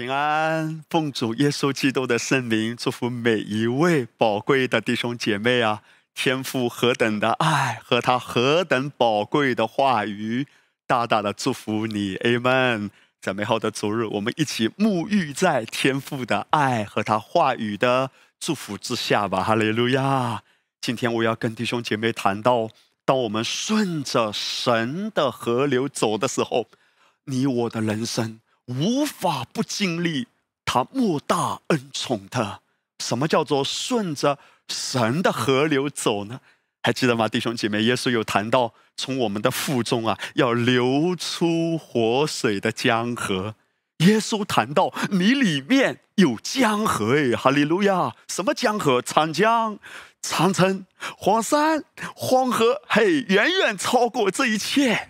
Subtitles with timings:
[0.00, 5.82] 平安，奉主耶稣基督的圣名，祝福每一位宝贵的弟兄姐妹啊！
[6.14, 10.46] 天父何等的爱和他何等宝贵的话语，
[10.86, 12.88] 大大的祝福你，Amen。
[13.20, 20.42] 在美好的昨日，我们一起沐浴在天父的爱和他话语的祝福之下吧，哈利路亚！
[20.80, 22.70] 今天我要跟弟兄姐妹谈到，
[23.04, 26.68] 当我们顺着神的河流走的时候，
[27.26, 28.39] 你我的人生。
[28.70, 30.28] 无法不经历
[30.64, 32.60] 他莫大恩宠的。
[33.00, 34.38] 什么叫做顺着
[34.68, 36.40] 神的河流走呢？
[36.82, 37.82] 还记得吗，弟兄姐妹？
[37.82, 43.54] 耶稣有谈到，从我们的腹中啊，要流出活水的江河。
[43.98, 48.14] 耶稣谈到，你里面有江河，哎，哈利路亚！
[48.28, 49.02] 什么江河？
[49.02, 49.78] 长江、
[50.22, 50.86] 长城、
[51.18, 55.09] 黄山、黄河，嘿，远远超过这一切。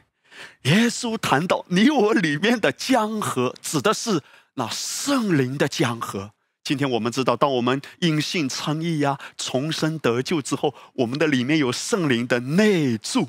[0.63, 4.23] 耶稣谈到你我里面的江河，指的是
[4.55, 6.33] 那圣灵的江河。
[6.63, 13.29] 今天我们知道，当我们因信称义呀、重生得救之后，我们的里面有圣灵的内住。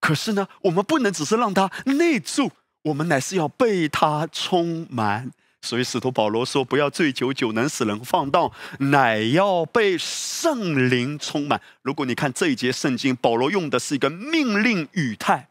[0.00, 2.52] 可是呢，我们不能只是让它内住，
[2.84, 5.30] 我们乃是要被它充满。
[5.60, 15.49] 所以使徒保罗说：“不要醉酒，酒能使人放荡，乃要被圣灵充满。”如果你看这一节圣经，保罗用的是一个命令语态。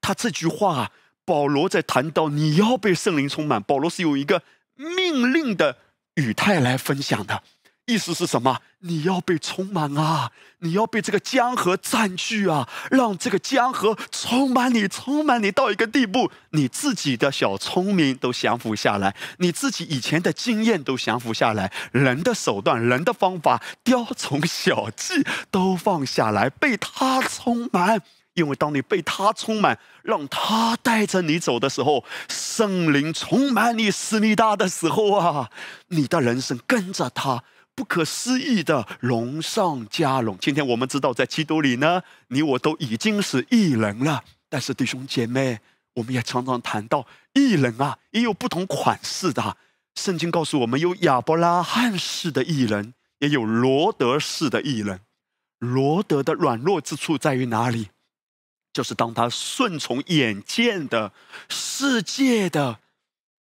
[0.00, 0.90] 他这句话，
[1.24, 4.42] 保罗在谈到你要被圣灵充满，保罗是有一个
[4.74, 5.76] 命令的
[6.14, 7.42] 语态来分享的，
[7.86, 8.60] 意思是什么？
[8.82, 28.00] 你要被充满啊，你要被这个江河占据啊，让这个江河充满你，充满你到一个地步，你自己的小聪明都降服下来，你自己以前的经验都降服下来，人的手段、人的方法、雕虫小技都放下来，被他充满。
[28.40, 35.50] 因为当你被他充满，让他带着你走的时候，圣灵充满你思密达的时候啊，
[35.88, 40.36] 你的人生跟着他，不可思议的荣上加荣。
[40.40, 44.24] 今天我们知道，在基督里呢，你我都已经是异人了。
[44.48, 45.60] 但是弟兄姐妹，
[45.94, 49.56] 我们也常常谈到异人啊，也有不同款式的。
[49.94, 55.00] 圣经告诉我们，有亚伯拉罕式的异人，也有罗德式的异人。
[55.58, 57.90] 罗德的软弱之处在于哪里？
[58.72, 61.12] 就是当他顺从眼见的
[61.48, 62.78] 世界的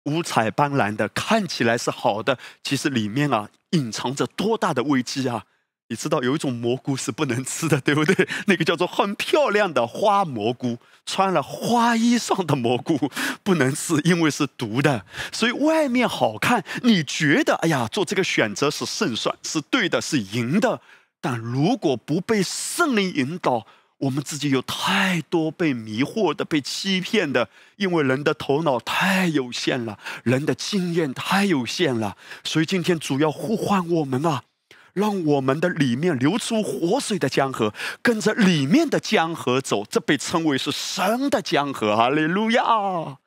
[0.04, 5.44] 五彩斑斓的看起来是好的，其实里面啊隐藏着多大的危机啊！
[5.90, 8.28] 你知道有一种蘑菇是不能吃的，对不对？
[8.46, 13.10] 那个叫做很漂亮的花蘑菇，穿了花衣裳的蘑菇
[13.42, 15.06] 不能吃，因为是毒的。
[15.32, 20.80] 所以外面好看，你觉得哎呀做这个选择是胜算，是对的，是赢的。
[21.20, 23.66] 但如果不被圣灵引导，
[23.98, 34.44] 我们自己有太多被迷惑的、被欺骗的，因为人的头脑太有限了，人的经验太有限了，所以今天主要呼唤我们啊，
[34.92, 41.96] 让我们的里面流出活水的江河，跟着里面的江河走，这被称为是神的江河。
[41.96, 43.18] 哈利路亚！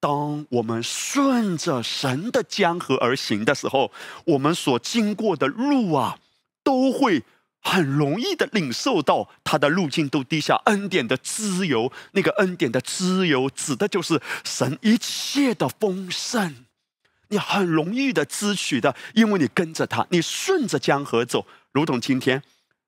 [0.00, 3.92] 当我们顺着神的江河而行的时候，
[4.24, 6.18] 我们所经过的路啊，
[6.64, 7.22] 都会。
[7.60, 16.54] 很容易的领受到他的路径都低下恩典的自由，那个恩典的自由指的就是神一切的丰盛，
[17.28, 22.42] 你很容易的支取的，因为你跟着他，你顺着江河走，如同今天，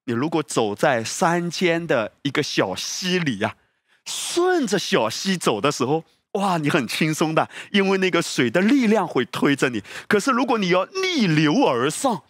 [0.04, 3.56] 你如果走在山间的一个小溪里呀，
[4.04, 9.82] 顺着小溪走的时候，哇，你很轻松的，因为那个水的力量会推着你。
[10.06, 12.22] 可是如果你要逆流而上，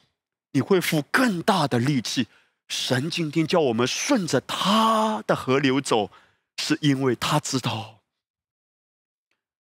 [0.52, 2.26] 你会付更大的力气。
[2.68, 6.10] 神今天叫我们顺着他的河流走，
[6.58, 8.00] 是因为他知道，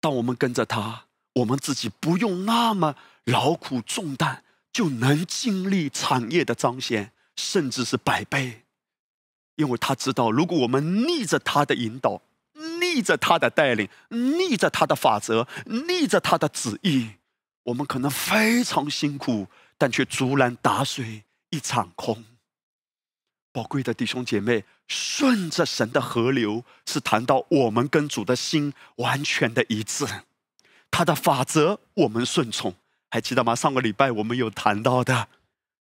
[0.00, 8.64] 当我们跟着他，我们自己不用那么劳苦重担，就能经历产业的彰显，甚至是百倍。
[9.56, 12.20] 因为他知道，如果我们逆着他的引导，
[12.80, 17.12] 逆着他的带领，逆着他的法则，逆着他的旨意，
[17.64, 19.46] 我们可能非常辛苦，
[19.80, 22.22] 但却竹篮打水一场空。
[23.50, 30.04] 宝贵的弟兄姐妹，顺着神的河流，是谈到我们跟主的心完全的一致。
[30.90, 32.74] 他的法则我们顺从，
[33.08, 33.54] 还记得吗？
[33.54, 35.28] 上个礼拜我们有谈到的，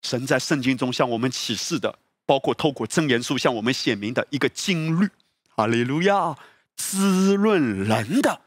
[0.03, 1.97] 神在圣经中向我们启示的，
[2.27, 5.09] 包括透过真言书向我们显明的一个经律。
[5.55, 6.37] 哈利路亚！
[6.75, 8.41] 滋润人的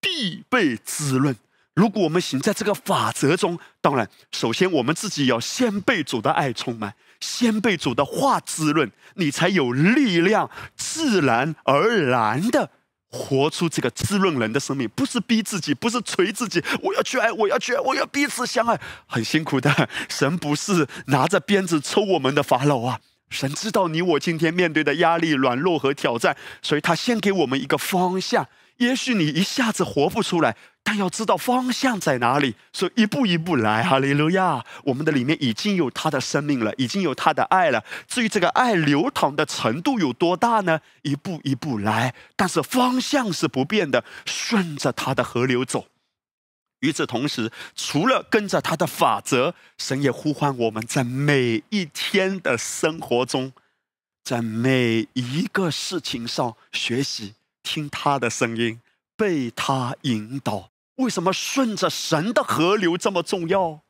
[0.00, 1.36] 必被滋润。
[1.74, 6.94] 如果我们行在这个法则中，当然，首先我们自己要先被主的爱充满。
[7.20, 12.70] 先被主的话滋润，你才有力量，自然而然的
[13.08, 16.62] 活出这个滋润人的生命，不是逼自己，不是锤自己。
[16.82, 19.88] 我要去爱，我要去爱，我要彼此相爱，很辛苦的。
[20.08, 23.00] 神不是拿着鞭子抽我们的法老啊！
[23.30, 28.46] 神知道你我今天面对的压力、软弱和挑战，所以他先给我们一个方向。
[28.78, 30.56] 也许你一下子活不出来。
[30.86, 34.62] 但要知道方向在哪里，所以一步一步来，哈利路亚！
[34.84, 37.82] 我们的里面已经有他的生命了，已经有他的爱了。
[38.06, 40.78] 至于这个爱流淌的程度有多大呢？
[41.00, 45.86] 一步一步来，但是方向是不变的，顺着他的河流走。
[46.80, 53.54] 与此同时，除了跟着他的法则，神也呼唤我们在每一天的生活中，
[54.22, 57.32] 在每一个事情上学习
[57.64, 58.80] 听他的声音，
[59.16, 60.70] 被他引导。
[60.96, 63.80] 为什么顺着神的河流这么重要？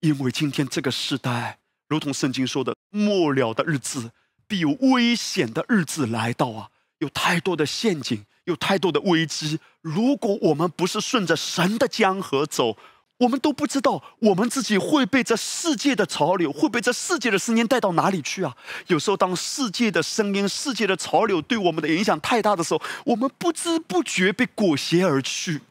[0.00, 1.58] 因为今天这个时代，
[1.88, 4.10] 如同圣经说的，末了的日子
[4.46, 6.70] 必有危险的日子来到啊！
[6.98, 9.60] 有太多的陷阱，有太多的危机。
[9.80, 12.76] 如果我们不是顺着神的江河走，
[13.18, 18.56] 我们都不知道我们自己会被这世界的潮流，会被这世界的声音带到哪里去啊！
[18.86, 25.62] 有时候，当世界的声音、世界的潮流对我们的影响太大的时候，我们不知不觉被裹挟而去。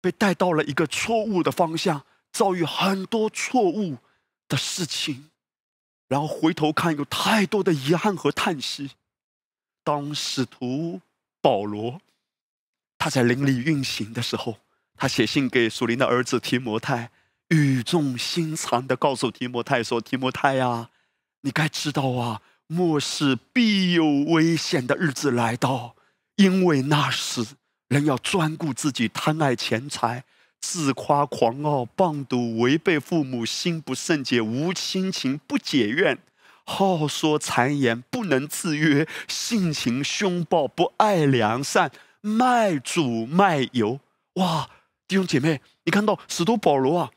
[0.00, 3.98] 被带到了一个错误的方向，遭遇很多错误
[4.48, 5.30] 的事情，
[6.08, 8.92] 然后回头看，有太多的遗憾和叹息。
[9.84, 11.00] 当使徒
[11.40, 12.00] 保罗
[12.96, 14.56] 他在灵里运行的时候，
[14.96, 17.10] 他写信给属灵的儿子提摩太，
[17.48, 20.90] 语重心长的告诉提摩太说：“提摩太呀，
[21.42, 25.96] 你该知道啊，末世必有危险的日子来到，
[26.36, 27.46] 因为那时。”
[27.88, 30.24] 人要专顾自己，贪爱钱财，
[30.58, 36.16] 自夸狂傲，棒赌，违背父母，心不圣洁，无亲情，不解怨，
[36.64, 41.92] 好说谗言，不能自约，性情凶暴，不爱良善，
[42.22, 44.00] 卖主卖油。
[44.36, 44.70] 哇，
[45.12, 47.10] 弟兄姐妹，你看到使徒保罗啊，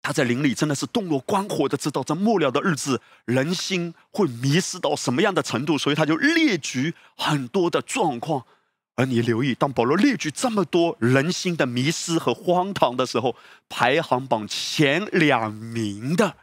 [0.00, 8.46] 他在灵里真的是洞若观火的知道，这末了的日子，人心会迷失到什么样的程度，所以他就列举很多的状况。
[8.94, 13.34] 而你留意，当保罗列举这么多人心的迷失和荒唐的时候，
[13.68, 16.36] 排行榜前两名的，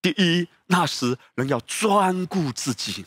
[0.00, 3.06] 第一，那时人要专顾自己。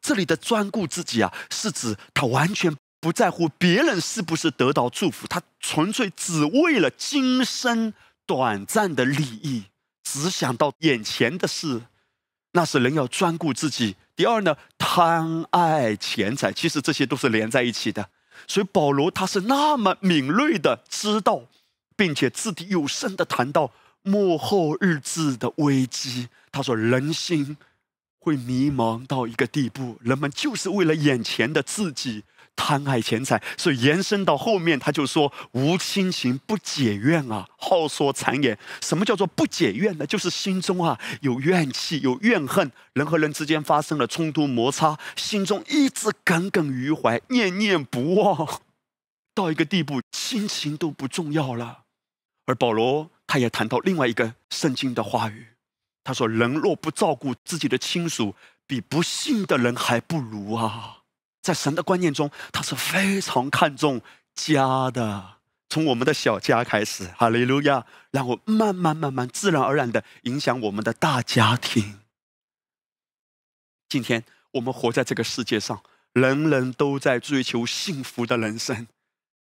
[0.00, 7.92] 这里的专顾自己啊，是指他完全不在乎别人是不是得到祝福，他纯粹只为了今生
[8.24, 9.64] 短暂的利益，
[10.02, 11.82] 只想到眼前的事。
[12.52, 13.96] 那是人要专顾自己。
[14.16, 18.08] 第二呢，贪爱钱财，其实这些都是连在一起的。
[18.46, 21.42] 所以保罗他是那么敏锐的知道，
[21.94, 23.70] 并且掷地有声的谈到
[24.00, 26.30] 幕后日子的危机。
[26.50, 27.58] 他说：“人心
[28.18, 32.24] 会迷茫到一个地步，人们就是为了眼前的自己
[32.56, 33.42] 贪爱钱财。
[33.56, 38.58] 所以延伸到后面，他就说：无亲情不解怨啊，好说谗言。
[38.82, 40.06] 什么叫做不解怨呢？
[40.06, 48.60] 就是心中啊有怨气、有怨恨，人和人之间发生了冲突摩擦，心中一直耿耿于怀，念念不忘。”
[49.34, 51.80] 到一个地步，亲情都不重要了。
[52.46, 55.48] 而保罗他也谈到另外一个圣经的话语，
[56.04, 60.98] 他说：“人若不照顾自己的亲属，比不信的人还不如啊！”
[61.44, 64.00] 在神的观念中，他是非常看重
[64.34, 65.36] 家的，
[65.68, 72.00] 从我们的小家开始，哈利路亚，然后慢慢慢慢、自然而然的影响我们的大家庭。
[73.90, 75.82] 今天我们活在这个世界上，
[76.14, 78.88] 人人都在追求幸福的人生。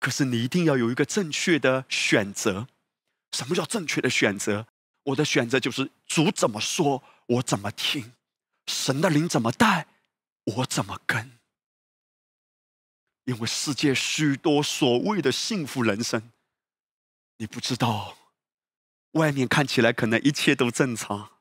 [0.02, 2.68] 可是你一定要有一个正确的选择。
[3.32, 4.68] 什么叫正确的选择？
[5.04, 8.12] 我的选择就是主怎么说，我怎么听；
[8.68, 9.88] 神的灵怎么带，
[10.58, 11.32] 我怎么跟。
[13.26, 16.32] 因为世界许多所谓的幸福人生，
[17.38, 18.18] 你不知道，
[19.12, 21.32] 外面看起来可能一切都正常，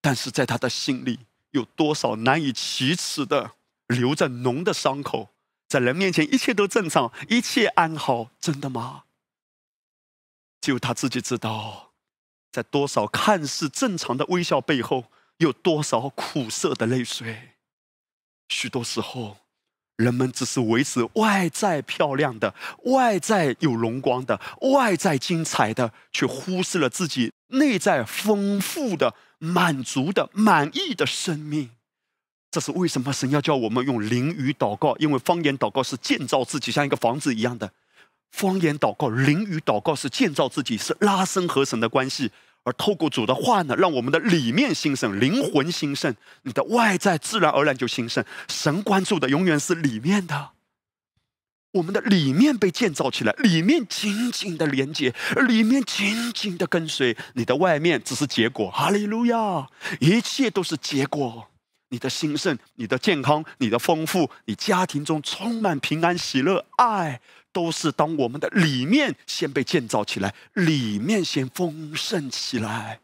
[0.00, 1.20] 但是在他的心里
[1.50, 3.52] 有多少难以启齿的
[3.86, 5.30] 留着脓的伤口。
[5.68, 9.04] 在人面前，一切都正常，一切安好，真的吗？
[10.60, 11.92] 只有他自己知道，
[12.52, 17.56] 在多少看似正常的微笑背后，有多少苦涩的泪水。
[18.48, 19.38] 许多时候，
[19.96, 24.40] 人们只是维持外在漂亮的、外在有荣光的、
[24.72, 31.70] 外在精彩的，却忽视了自己内在丰富的、满足的、满意的生命。
[32.50, 34.96] 这是为什么神要叫我们用灵语祷告？
[34.96, 37.72] 因为方言祷告是建造自己，像一个房子一样的。
[38.30, 42.32] 方言祷告、灵语祷告是建造自己，是拉伸和神的关系。
[42.66, 48.24] 而透过主的话呢，让我们的里面兴盛，灵魂兴盛，你的外在自然而然就兴盛。
[48.48, 50.50] 神关注的永远是里面的。
[51.74, 55.14] 我们的里面被建造起来，里面紧紧的连接，
[55.46, 57.16] 里面紧紧的跟随。
[57.34, 59.68] 你的外面只是结果，哈利路亚！
[60.00, 61.48] 一切都是结果。
[61.90, 67.20] 你的兴盛，你的健康，你的丰富，你家庭中充满平安、喜乐、爱，
[67.56, 73.00] 都是当我们的里面先被建造起来，里面先丰盛起来。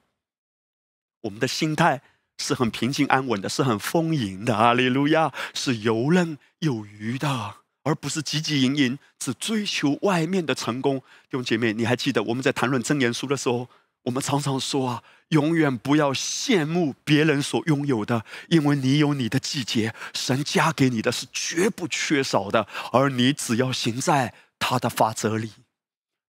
[1.23, 2.02] 我们的心态
[2.37, 5.32] 是很平静安稳的，是很丰盈的，哈利路亚！
[5.54, 7.54] 是游刃有余的。
[7.85, 10.99] 而不是汲汲营营，只追求外面的成功。
[10.99, 13.71] 弟兄姐妹，你还记得我们在谈论真言书的时候，
[14.02, 25.50] 我们常常说啊，永远不要羡慕别人所拥有的，因为你有你的季节，神加给你的是绝不缺少的，而你只要行在他的法则里，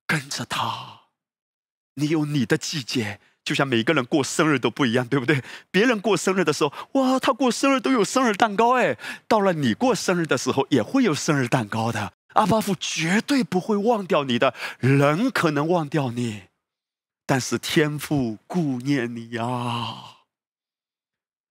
[0.08, 1.02] 跟着他，
[1.94, 3.22] 你有你的季节。
[3.44, 5.44] 就像每个人过生日都不一样，对不对？
[5.70, 8.98] 别人过生日的时候，哇，他过生日都有生日蛋糕哎。
[9.28, 12.14] 到了你过生日的时候，也会有生日蛋糕的。
[12.36, 16.44] 阿巴夫绝对不会忘掉你的，人可能忘掉你，
[17.26, 20.22] 但是天父顾念你呀。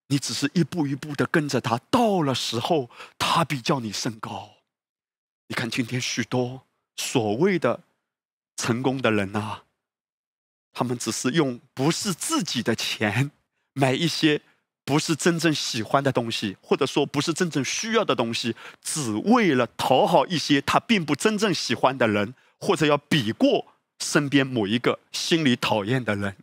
[0.09, 4.51] 你只是一步一步的跟着他，到了时候，他比叫你升高。
[5.49, 6.67] 你看今天许多
[7.11, 7.80] 所谓的
[8.56, 9.64] 成功的人啊。
[10.73, 13.30] 他们只是用不是自己的钱
[13.75, 14.40] 买一些
[14.85, 26.37] 不是真正喜欢的东西，或者说不是真正需要的东西，只为了讨好一些他并不真正喜欢的人，或者要比过身边某一个心里讨厌的人。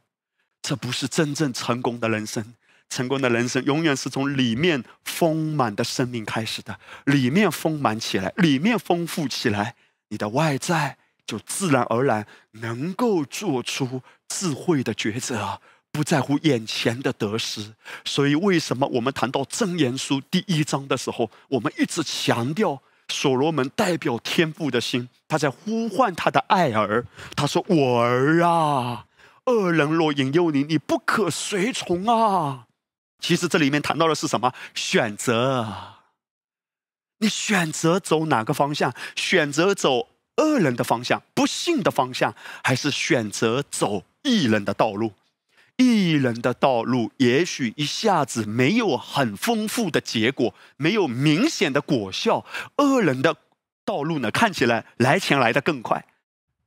[0.61, 2.53] 这不是真正成功的人生。
[2.89, 9.75] 成功的人生永远是从里面丰满的生命开始的，里面丰满起来，里面丰富起来，
[10.09, 14.01] 你的外在就自然而然能够做出。
[14.31, 15.59] 智慧的抉择
[15.91, 17.73] 不在乎眼前的得失，
[18.05, 27.07] 所以为什么我们谈到真言书第一章的时候，我们一直强调所罗门代表天父的心，他在呼唤他的爱儿。
[27.35, 29.07] 他说：“我儿啊，
[29.45, 32.67] 恶人若引诱你，你不可随从啊。”
[33.19, 34.53] 其实这里面谈到的是什么？
[34.75, 35.98] 选择。
[37.19, 38.93] 你选择走哪个方向？
[39.15, 42.33] 选择走恶人的方向、不幸的方向，
[42.63, 44.03] 还是选择走？
[44.23, 45.13] 艺人的道路，
[45.77, 52.45] 艺人的道路，也许一下子没有很丰富的结果，没有明显的果效。
[52.75, 53.37] 恶人的
[53.85, 56.05] 道路呢，看起来来钱来的更快，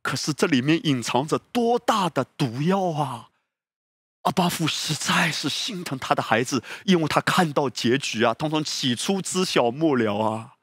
[0.01, 3.29] 可是这里面隐藏着多大的毒药啊！
[4.23, 10.53] 阿巴夫实在是心疼他的孩子，因为他看到结局啊，通通起初知晓末了啊。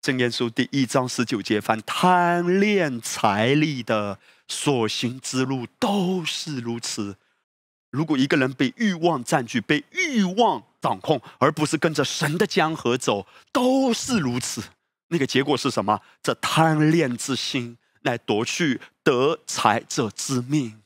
[0.00, 4.18] 正言书第一章十九节，凡贪恋财力的。
[4.48, 7.16] 所行之路都是如此。
[7.90, 14.62] 如果一个人被欲望占据、被欲望掌控，而不是跟着神的江河走，都是如此。
[15.08, 15.98] 那个结果是什么？
[16.22, 20.82] 这贪恋之心来夺去得财者之命。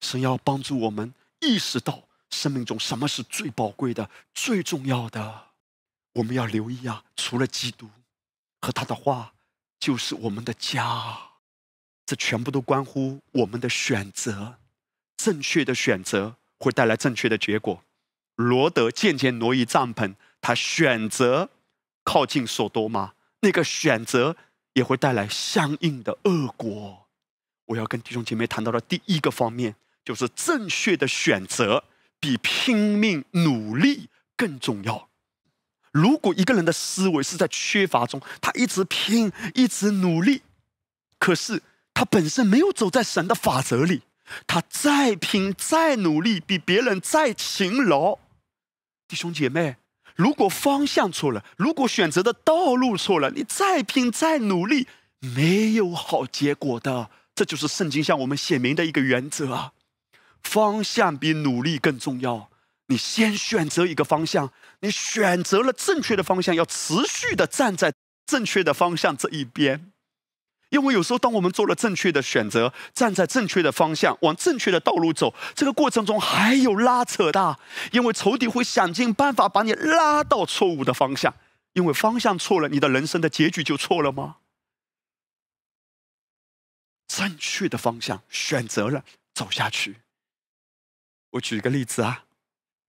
[0.00, 1.12] 神要帮助我们
[1.44, 5.48] 意识到生命中什么是最宝贵的、最重要的。
[6.14, 7.04] 我们要留意啊！
[7.16, 7.90] 除了基督
[8.60, 9.34] 和他的话，
[9.78, 11.18] 就是我们的家。
[12.06, 14.58] 这全部都关乎我们的选择，
[15.16, 17.82] 正确的选择会带来正确的结果。
[18.36, 21.50] 罗德渐渐挪移帐篷，他选择
[22.04, 24.36] 靠近索多玛，那个选择
[24.74, 27.08] 也会带来相应的恶果。
[27.66, 29.74] 我要跟弟兄姐妹谈到的第一个方面，
[30.04, 31.84] 就是正确的选择
[32.20, 35.08] 比拼命努力更重要。
[35.92, 40.42] 如果一个人的思维是在缺乏中，他一直拼，一直努力，
[41.18, 41.62] 可是。
[41.96, 44.02] 他本身没有走在神的法则里，
[44.48, 48.18] 他再拼再努力，比别人再勤劳，
[49.06, 49.76] 弟兄姐妹，
[50.16, 54.88] 如果方向错了，如果选择的道路错了，你再拼再努力，
[55.20, 57.10] 没有好结果的。
[57.32, 59.73] 这就是圣经向我们写明的一个原则啊！
[60.44, 62.48] 方向比努力更重要。
[62.86, 67.92] 你先选择一个方向，你选择了正确的方向，要持续的站在
[68.26, 69.90] 正确的方向这一边。
[70.70, 77.58] 因为有时候，当我们做了正确的选择，站在正确的方向，往正确的道路走，这个过程中还有拉扯的，
[77.92, 81.34] 因为仇敌会想尽办法把你拉到错误的方向。
[81.74, 84.36] 因为方向错了，你的人生的结局就错了吗？
[87.08, 90.03] 正确的方向选择了走下去。
[91.34, 92.24] 我举个例子啊，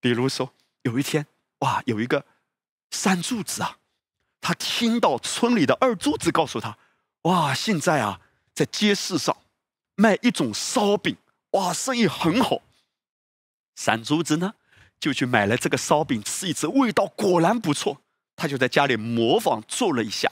[0.00, 1.26] 比如说有一天，
[1.60, 2.24] 哇，有一个
[2.90, 3.78] 三柱子啊，
[4.40, 6.78] 他听到村里的二柱子告诉他。
[7.22, 7.52] 哇！
[7.52, 8.20] 现在啊，
[8.54, 9.36] 在街市上
[9.96, 11.16] 卖一种烧饼，
[11.50, 12.62] 哇，生意很好。
[13.74, 14.54] 三珠子呢，
[15.00, 18.00] 就去买了这个烧饼吃一吃，味道果然不错。
[18.36, 20.30] 他就在家里模仿做了一下，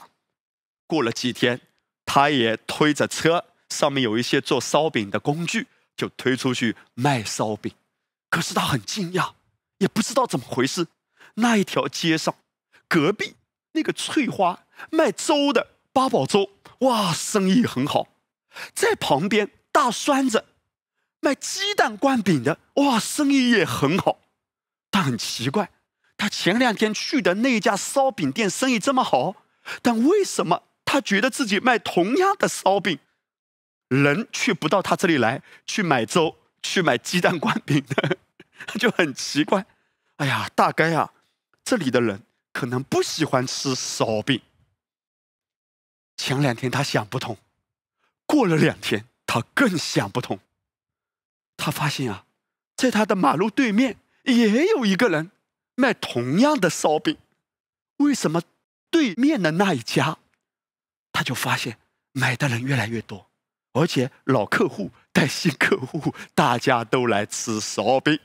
[0.87, 1.59] 过了几天，
[2.05, 5.67] 他也推着车，上面有一些做烧饼的工具，
[5.97, 7.73] 就推出去卖烧饼。
[8.35, 9.31] 可是他很惊讶，
[9.77, 10.87] 也不知道怎么回事。
[11.35, 12.35] 那一条街上，
[12.89, 13.37] 隔壁
[13.71, 16.49] 那个翠花卖粥的八宝粥，
[16.79, 18.09] 哇，生意很好。
[18.73, 20.43] 在旁边大栓子
[21.21, 24.19] 卖鸡蛋灌饼的，哇，生意也很好。
[24.91, 25.71] 但很奇怪，
[26.17, 29.35] 他前两天去的那家烧饼店生意这么好，
[29.81, 32.99] 但为什么他觉得自己卖同样的烧饼，
[33.87, 38.09] 人却不到他这里来去买粥、去买鸡蛋灌饼呢？
[38.65, 39.65] 他 就很奇怪。
[40.17, 41.11] 哎呀，大概啊。
[41.63, 42.21] 这里的人
[42.53, 44.39] 可能不喜欢吃烧饼。
[46.15, 47.39] 前两天他想不通，
[48.27, 50.39] 过了两天他更想不通。
[51.57, 52.27] 他发现啊，
[52.75, 55.31] 在他的马路对面也有一个人
[55.73, 57.17] 卖同样的烧饼，
[57.97, 58.43] 为什么
[58.91, 60.19] 对面的那一家，
[61.11, 61.79] 他就发现
[62.11, 63.27] 买的人越来越多，
[63.73, 68.19] 而且老客户带新客户，大家都来吃烧饼。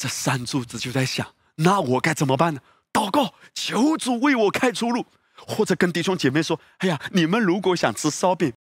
[0.00, 1.34] 这三柱子就在想。
[1.56, 2.62] 那我该怎么办呢？
[2.90, 5.04] 祷告，求主为我开出路，
[5.36, 8.54] 或者跟弟兄姐妹说：“哎呀，你们如果想吃烧饼，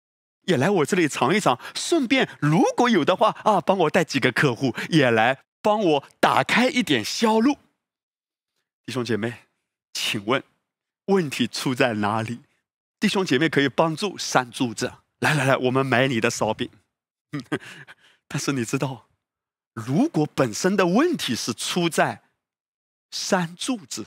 [0.47, 1.61] 也来我这里尝一尝。
[1.75, 7.59] 顺便，如果有的话啊，帮我带几个客户，也来帮我打开一点销路。”
[8.87, 9.35] 弟兄姐妹，
[9.93, 10.43] 请问
[11.09, 12.41] 问题出在哪里？
[12.99, 16.71] 弟兄姐妹可以帮助三柱子，来来来，我们买你的烧饼。
[18.27, 19.07] 但是你知道，
[19.77, 22.23] 如果本身的问题是出在……
[23.13, 24.07] 山柱子，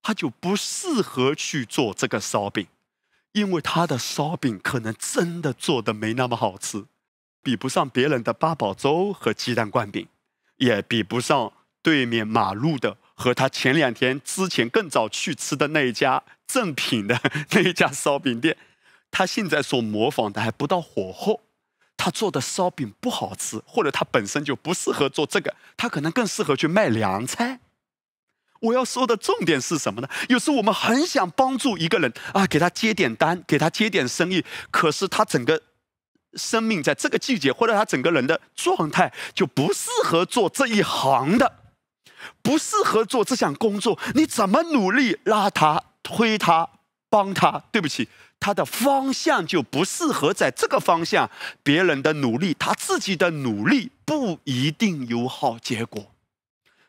[0.00, 2.68] 他就不适合去做这个烧饼，
[3.32, 6.84] 因为他的烧饼可能真的做的没那么好吃，
[7.42, 10.06] 比不上别人的八宝粥和鸡蛋灌饼，
[10.58, 11.52] 也比不上
[11.82, 18.56] 对面马路的和他前两天之前更早去吃的那一家正品的 那一家烧饼店。
[19.10, 21.42] 他现在所模仿的还不到火候，
[21.98, 27.60] 他做的烧饼不好吃，或者他本身就不适合做这个，他可能更适合去卖凉菜。
[28.60, 30.08] 我要说的重点是什么呢？
[30.28, 35.62] 有时候我们很想帮助一个人啊，给他接点单，给他接点生意，可是他整个
[36.34, 41.60] 生命在这个季节，或者他整个人的状态就不适合做这一行的，
[42.42, 43.98] 不适合做这项工作。
[44.14, 46.68] 你怎么努力拉他、推他、
[47.08, 47.62] 帮他？
[47.70, 48.08] 对不起，
[48.40, 51.30] 他的方向就不适合在这个方向。
[51.62, 56.12] 别人的努力，他自己的努力不一定有好结果。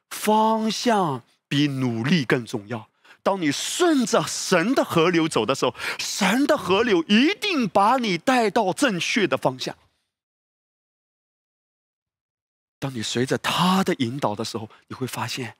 [0.09, 1.23] 方向。
[1.51, 2.89] 比努力更重要。
[3.23, 9.75] 当你顺着神的河流走的时候，神的河流一定把你带到正确的方向。
[12.77, 15.57] 当你随着他的引导的时候，你会发现，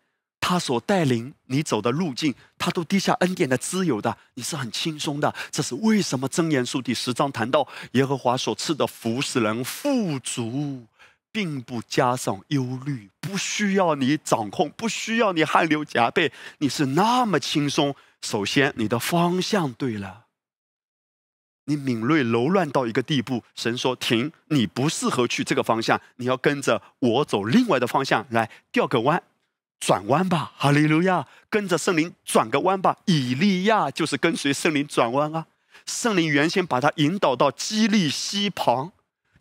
[0.50, 5.32] 他所带领你走的路径，他都低下恩典的滋有的，你是很轻松的。
[5.52, 6.28] 这是为什么？
[6.28, 10.88] 真言书第十章谈到耶和华所赐的福使人富足。
[11.32, 17.40] 并不加上忧虑，不需要你掌控，不需要你汗流浃背，你是那么？
[17.40, 17.96] 轻松。
[18.24, 20.26] 首先，你的方向对了，
[21.66, 29.22] 你敏锐柔软到一个地步，神说停，你不适合去这个方向，你要跟着我走另外的方向来调个弯，
[29.80, 32.98] 转弯吧，哈利路亚，跟着圣灵转个弯吧。
[33.06, 35.46] 以利亚就是跟随圣灵转弯啊，
[35.86, 38.92] 圣灵原先把他引导到基利溪旁。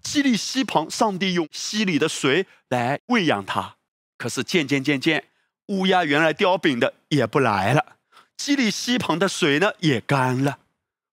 [0.01, 3.75] 基利溪旁，上帝用溪里的水来喂养他。
[4.17, 5.25] 可是渐渐渐渐，
[5.67, 7.97] 乌鸦原来叼饼的也不来了，
[8.37, 10.61] 基利溪旁的水呢也干了。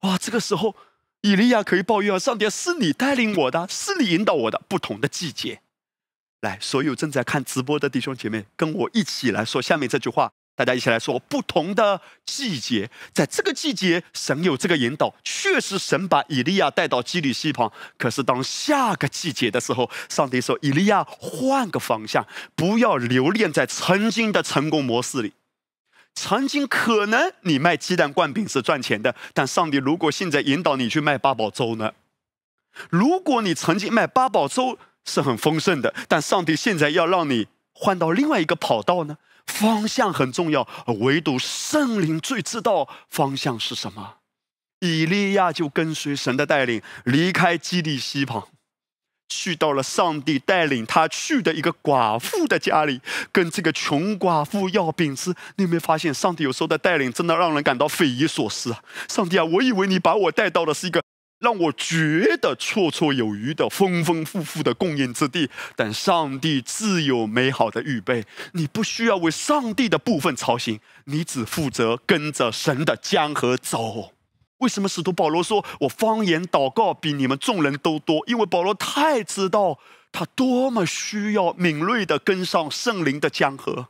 [0.01, 0.75] 哇，这个时候，
[1.21, 4.61] 以利亚可以抱怨啊，上帝是你带领我的，是你引导我的。
[4.69, 5.61] 不同的季节，
[6.45, 10.31] 来，所有正在看直播的弟兄姐妹，跟我一起来说下面这句话。
[10.57, 17.69] 大家一起来说，不同的季节，在这个季节，神有这个引导，确实神把以利亚带到基里西旁。
[17.97, 25.33] 可是当下个季节的时候，上帝说：“以利亚换个方向，不要留恋在曾经的成功模式里。
[26.13, 31.91] 曾经可能你卖鸡蛋灌饼是赚钱的，但上帝如果现在引导你去卖八宝粥呢？
[32.89, 40.67] 如果你曾经卖八宝粥是很丰盛的，但上帝现在要让你换到另外一个跑道呢？”方向很重要，
[40.99, 44.15] 唯独圣灵最知道方向是什么。
[44.79, 48.47] 以利亚就跟随神的带领，离开基利西旁，
[49.29, 55.29] 去到了上帝带领他去的一个寡妇的家里，跟这个穷寡妇要饼吃。
[55.57, 58.83] 你有没有发现，上帝有时候的带领真的让人感到匪夷所思啊！
[59.07, 61.03] 上帝啊，我以为你把我带到的是一个。
[61.39, 68.25] 让我觉得绰绰有余的丰丰富富的供应之地，但上帝自有美好的预备。
[68.53, 74.13] 你不需要为上帝的部分操心，你只负责跟着神的江河走。
[74.59, 78.23] 为什么使徒保罗说我方言祷告比你们众人都多？
[78.25, 79.77] 因为保罗太知道
[80.13, 83.89] 他多么需要敏锐的跟上圣灵的江河。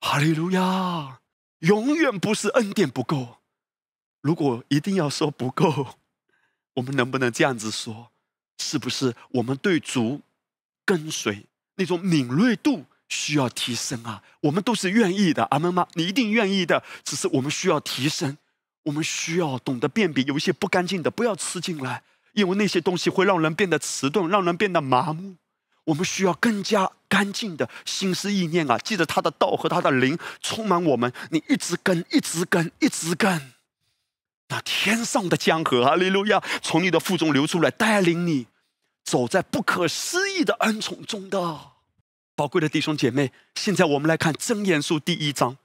[0.00, 1.18] 哈利路亚！
[1.58, 3.36] 永远不是恩典不够。
[4.22, 5.98] 如果一定要说不够，
[6.74, 8.10] 我们能不能这样子说？
[8.58, 10.20] 是不是我们对主
[10.84, 14.22] 跟随那种敏锐度需要提升啊？
[14.42, 15.86] 我们都是愿意的，阿门吗？
[15.94, 18.36] 你一定愿意的，只是我们需要提升。
[18.84, 22.02] 我们需要懂得辨别，有一些不干净的不要吃进来，
[22.32, 25.36] 因为那些东西会让人变得迟钝，让人变得麻木。
[25.84, 28.78] 我们需要更加干净的心思意念啊！
[28.78, 33.52] 记得他的道和他的灵充满我们，你一直跟，一直跟，一直跟，
[34.50, 38.46] 那天上的江河啊，利路亚，从你的腹中流出来，带领你
[39.04, 41.72] 走在不可思议的恩宠中的
[42.36, 43.32] 宝贵的弟兄姐妹。
[43.54, 45.56] 现在我们来看真言书第一章，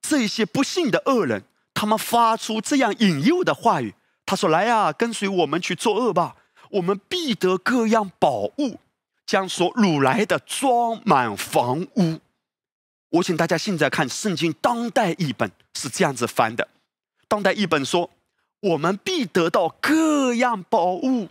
[0.00, 1.44] 这些不幸的恶人。
[1.74, 3.94] 他们发出这样引诱的话语，
[4.26, 6.36] 他说：“来呀，跟随我们去作恶吧，
[6.70, 8.78] 我们必得各样宝物，
[9.24, 12.20] 将所掳来的装满房屋。”
[13.10, 16.68] 我请大家现在看圣经当代译本是这样子翻的：
[17.26, 18.10] 当代译本说
[18.62, 21.28] ：“我们必得到各样宝物，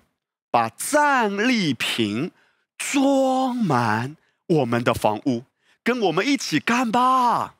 [0.52, 2.32] 把战利品
[2.78, 4.18] 装满
[4.48, 5.44] 我们的房屋，
[5.82, 7.56] 跟我们一起干吧，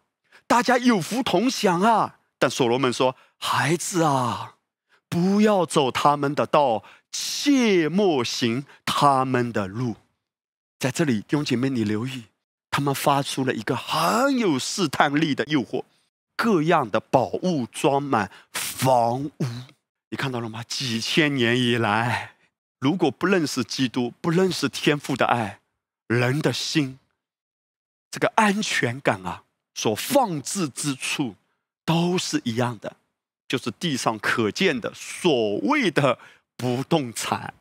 [0.46, 4.56] 大家有福同享啊！”但所罗门说：“孩子啊，
[5.08, 9.96] 不要走他们的道，切莫行他们的路。”
[10.80, 12.24] 在这里，弟兄姐妹，你留意，
[12.72, 15.84] 他们发出了一个很有试探力的诱惑，
[16.42, 19.46] 各样的宝物装满房屋。
[20.10, 20.64] 你看到了吗？
[20.64, 22.36] 几千年以来，
[22.80, 25.60] 如果不认识基督，不认识天父的爱，
[26.08, 26.98] 人的心，
[28.10, 29.44] 这个安全感啊，
[29.76, 31.36] 所放置之处。
[31.84, 32.96] 都是一样的，
[33.48, 36.18] 就是地上可见的所谓的
[36.56, 37.54] 不动产。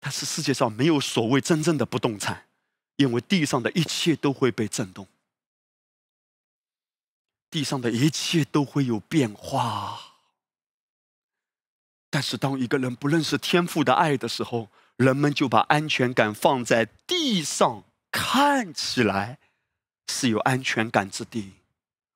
[0.00, 2.46] 但是世界上没有所谓真正的不动产，
[2.96, 5.06] 因为地上的一切都会被震动，
[7.54, 10.16] 地上的一切都会有变化。
[12.10, 19.38] 但是当一个人不认识天赋的爱的时候，人们就把安全感放在地上，看起来
[20.08, 21.52] 是有安全感之地。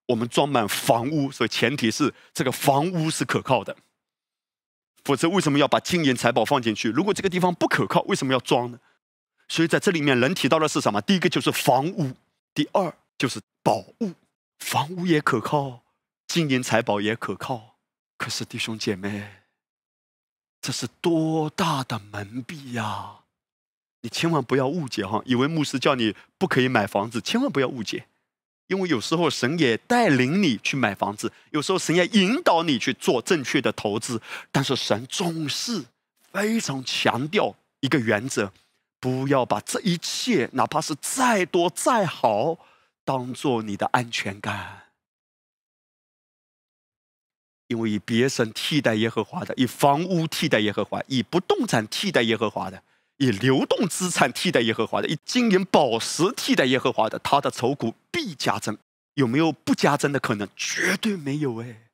[0.06, 3.76] 我们装满房屋，所以前提是这个房屋是可靠的，
[5.04, 6.90] 否则为什么要把金银财宝放进去？
[6.90, 8.80] 如果这个地方不可靠，为什么要装呢？
[9.46, 11.00] 所以在这里面，人提到的是什么？
[11.02, 12.12] 第一个就是房屋，
[12.52, 14.12] 第二就是宝物。
[14.58, 15.82] 房屋也可靠，
[16.26, 17.76] 金银财宝也可靠。
[18.16, 19.30] 可是弟兄姐妹，
[20.60, 23.20] 这是多大的门闭呀！
[24.02, 28.06] 你千万不要误解哈，以为牧师叫你不可以买房子，千万不要误解。
[28.68, 34.20] 因为有时候神也带领你去买房子，有时候神也引导你去做正确的投资，
[34.52, 35.86] 但是神总是
[36.30, 38.52] 非常强调一个原则：
[39.00, 42.58] 不要把这一切，哪怕是再多再好，
[43.08, 44.82] 当做你的安全感。
[47.68, 52.82] 因为以别神替代耶和华的，以房屋替代耶和华，以不动产替代耶和华的。
[53.16, 58.76] 以流动资产替代耶和华的，以金银宝石替代耶和华的，他的愁苦必加增。
[59.14, 60.46] 有没有不加增的可能？
[60.54, 61.88] 绝对没有哎。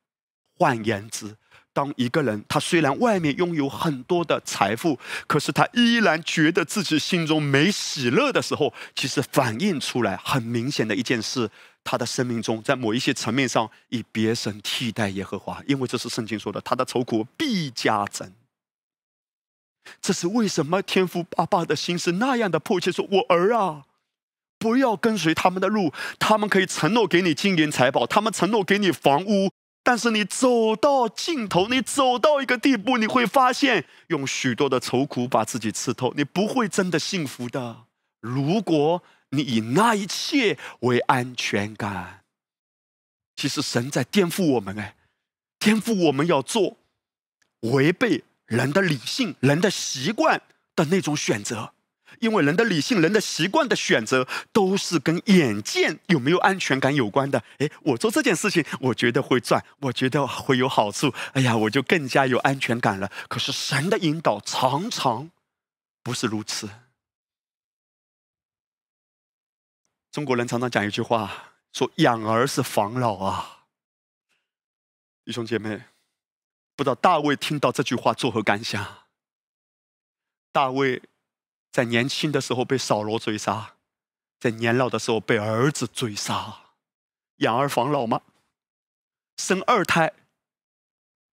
[0.57, 1.37] 换言之，
[1.75, 11.49] 当一个人他虽然外面拥有很多的财富，可是他依然觉得自己心中没喜乐的时候，其实反映出来很明显的一件事：
[11.83, 18.31] 他的生命中在某一些层面上以别神替代耶和华，因为这是圣经说的，他的愁苦必加增。
[20.01, 20.81] 这是为什么？
[20.81, 23.83] 天父爸爸的心是那样的迫切，说：“我儿啊，
[24.57, 25.93] 不要跟随他们的路。
[26.17, 29.51] 他们可以承诺给你金银财宝，他们承诺给你房屋，
[29.85, 37.85] 但是你走到尽头，你走到一个地步，你会发现用许多的愁苦把自己刺透，你不会真的幸福的。
[38.19, 42.23] 如果你以那一切为安全感，
[43.35, 44.95] 其实神在颠覆我们，哎，
[45.59, 46.77] 颠覆我们要做
[47.59, 50.39] 违背。”人的理性、人的习惯
[50.75, 51.73] 的那种选择，
[52.19, 57.43] 因为人的理性、人的习惯的选择都是跟眼见有没有安全感有关的。
[57.59, 61.13] 诶，我做这件事情，我觉得会赚，我觉得会有好处。
[61.33, 63.11] 哎呀，我就更加有安全感了。
[63.27, 65.31] 可是神的引导常常
[66.03, 66.69] 不是如此。
[70.11, 73.65] 中国人常常讲一句话，说“养儿是防老”啊，
[75.25, 75.83] 弟兄姐妹。
[76.77, 78.85] 不知道大卫听到这句话作何感想？
[80.51, 81.01] 大卫
[81.75, 83.73] 在年轻的时候被扫罗追杀，
[84.39, 86.59] 在年老的时候被儿子追杀，
[87.39, 88.21] 养儿防老吗？
[89.35, 90.13] 生二胎，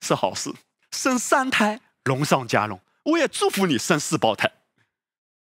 [0.00, 0.52] 是好事，
[0.90, 2.80] 生三胎龙上加龙。
[3.04, 4.50] 我也祝福你生四胞胎。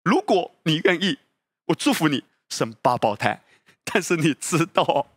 [0.03, 1.19] 如果你愿意，
[1.67, 3.41] 我祝福你生八胞胎。
[3.85, 5.07] 但是你知道，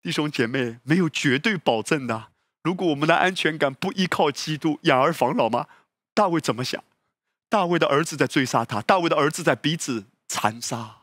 [0.00, 2.28] 弟兄姐妹没有绝对保证的。
[2.62, 5.68] 如果我们的安全感不依靠基督养儿防老吗？
[6.14, 6.82] 大卫怎么想？
[7.54, 11.02] 大卫的儿子在追杀他，大卫的儿子在彼此残杀。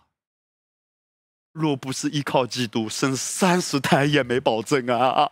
[1.54, 5.32] 若不是依靠基督，生三十胎也没保证啊！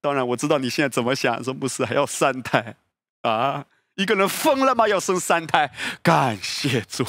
[0.00, 2.76] 当然，我知道你现在怎么想，说牧师还要三胎
[3.20, 3.66] 啊？
[3.96, 4.88] 一个人疯了吗？
[4.88, 5.70] 要生三胎？
[6.02, 7.04] 感谢主，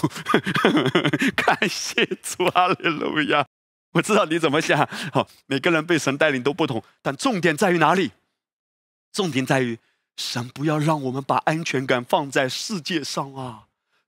[1.33, 3.47] 感谢主，阿利路亚！
[3.93, 4.85] 我知道你怎么想。
[5.13, 8.11] 好，每个人被神带领都不同，但重点在于哪里？
[9.13, 9.79] 重点在于
[10.17, 13.66] 神不要让我们把安全感放在世界上啊！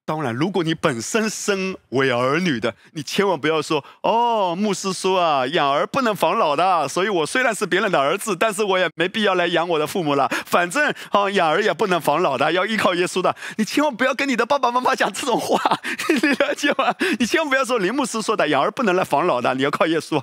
[0.09, 10.27] 当然，如果你本身身为儿女的，你千万不要说哦，牧师说啊，养儿不能防老的，所以我虽然是别人的儿子，但是我也没必要来养我的父母了。
[10.47, 13.35] 反正啊，养儿也不能防老的，要依靠耶稣的。
[13.57, 16.95] 你千万不要跟你的爸爸妈妈讲这种话，你了解吗？
[17.19, 20.19] 你千万不要说林牧师说的，养儿不能来防老的，你要靠耶稣。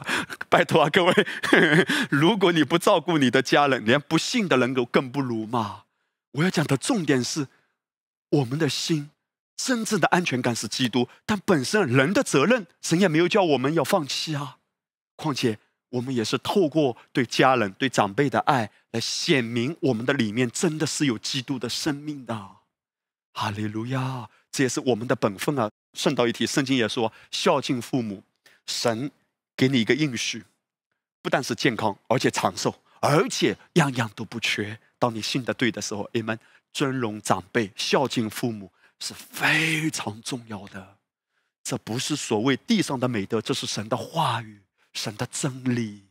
[0.48, 1.14] 拜托啊，各位，
[2.10, 5.82] 如果你不照顾你的家人，连不信的人都更不如嘛。
[6.32, 7.46] 我要讲的重点是，
[8.30, 9.10] 我们的心。
[9.56, 14.58] 真正的安全感是基督，但本身人的责任，神也没有叫我们要放弃啊。
[15.16, 22.48] 况且我们也是透过对家人、对长辈的爱，来显明我们的里面真的是有基督的生命的。
[23.32, 24.28] 哈利路亚！
[24.50, 25.70] 这也是我们的本分啊。
[25.94, 28.22] 顺道一提，圣经也说孝敬父母，
[28.66, 29.10] 神
[29.56, 30.44] 给你一个应许，
[31.22, 34.78] 不但是健康，而且长寿，而且样样都不缺。
[34.98, 36.38] 当你信的对的时候，amen。
[36.72, 38.70] 尊荣长辈，孝敬父母。
[38.98, 40.96] 是非常重要的，
[41.62, 46.04] 这不是所谓地上的美德，这是神的话语，神的真理。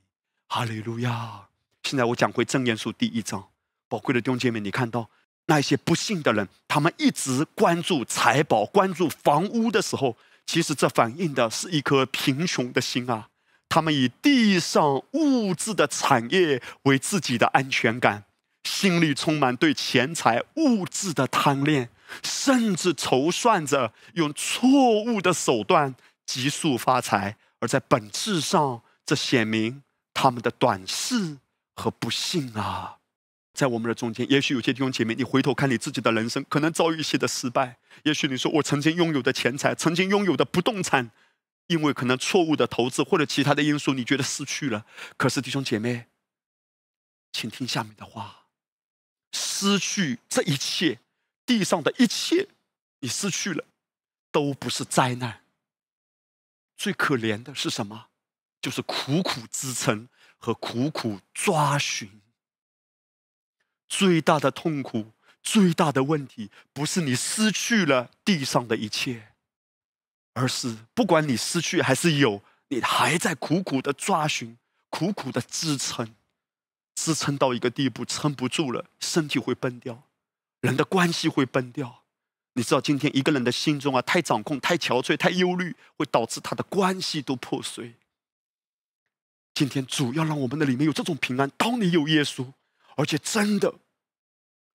[0.48, 1.48] 哈利路亚！
[1.84, 3.50] 现在我讲回真言书第一章，
[3.90, 5.10] 宝贵的弟兄姐妹，你看到
[5.48, 13.30] 那些不幸的人，他们一直关注财宝、关注房屋的时候，其实这反映的是一颗贫穷的心啊！
[13.68, 18.26] 他们以地上物质的产业为自己的安全感，
[18.64, 21.90] 心里充满对钱财物质的贪恋。
[22.24, 31.38] 甚至筹算着用错误的手段急速发财，而在本质上，这显明他们的短视
[31.76, 32.98] 和不幸啊！
[33.54, 37.78] 在我们的中间，也许有些弟兄姐妹，你回头看你自己的人生，可能遭遇一些的失败。
[38.04, 41.10] 也许你说，我曾经拥有的钱财，曾经拥有的不动产，
[41.68, 44.86] 因为可能错误的投资或者其他的因素，你觉得失去了。
[45.16, 46.08] 可是弟兄姐妹，
[47.32, 48.48] 请听下面的话：
[49.32, 51.00] 失去这一切。
[51.46, 52.48] 地上的一切，
[53.00, 53.66] 你失去了，
[54.32, 55.42] 都不是灾难。
[56.76, 58.08] 最可怜的是什么？
[58.62, 62.22] 就是苦苦支撑和苦苦抓寻。
[63.88, 65.12] 最大的痛苦，
[65.44, 69.34] 最大的问题，不是你失去了地上的一切，
[70.34, 74.58] 而是不管你失去还是有，你还在苦苦的抓寻，
[74.90, 76.16] 苦苦的支撑，
[76.96, 80.04] 支撑到一个地步，撑不住了，身体会崩掉。
[80.66, 82.04] 人的关系会崩掉，
[82.54, 87.94] 你知道，今天一个人的心中啊，太掌控、太憔悴、太忧虑，会导致他的关系都破碎。
[89.54, 91.50] 今天主要让我们的里面有这种平安。
[91.56, 92.52] 当你有耶稣，
[92.98, 93.74] 而且真的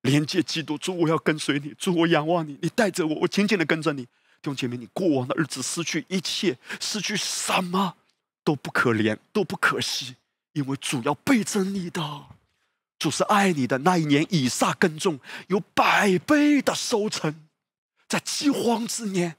[0.01, 4.03] 连接基督，主我要跟随你，主我仰望你，你带着我，我紧紧的跟着你。
[4.03, 7.95] 弟兄姐妹，你过往的日子失去一切，失去什么
[8.43, 10.15] 都不可怜，都不可惜，
[10.53, 12.01] 因为主要倍增你的。
[13.01, 13.79] 主是爱你的。
[13.79, 17.47] 那一年，以撒耕种有百倍的收成，
[18.07, 19.37] 在饥荒之年。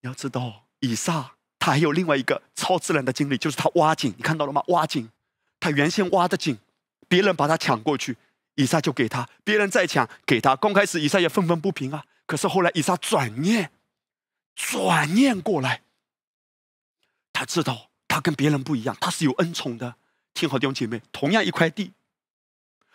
[0.00, 4.12] 你要知道，以撒他还有另外一个超自然的经历，就是他挖井。
[4.16, 4.60] 你看到了吗？
[4.66, 5.08] 挖井，
[5.60, 6.58] 他原先挖的井，
[7.06, 8.16] 别人把他抢过去，
[8.56, 10.56] 以撒就给他；别人再抢，给他。
[10.56, 12.04] 刚开始，以撒也愤愤不平啊。
[12.26, 13.70] 可是后来，以撒转念，
[14.56, 15.82] 转念过来，
[17.32, 19.94] 他知道他跟别人不一样，他是有恩宠的。
[20.34, 21.92] 听好，弟兄姐妹，同样一块地。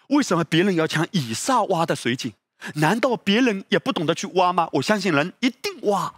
[0.10, 2.34] 为什么别人要抢以撒挖的水井？
[2.76, 4.70] 难道别人也不懂得去挖吗？
[4.74, 6.14] 我相信人一定挖。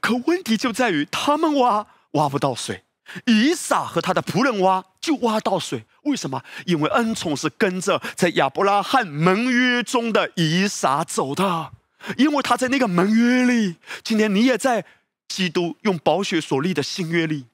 [0.00, 2.84] 可问题就在于他们挖挖不到水，
[3.24, 5.84] 以撒和他的仆人挖就挖到水。
[6.02, 6.42] 为什么？
[6.66, 11.72] 因为恩宠是跟着在亚伯拉罕盟约中的以撒走的，
[12.18, 13.76] 因为他在那个盟约里。
[14.02, 14.84] 今天你也在
[15.28, 17.46] 基督用宝血所立的新约里。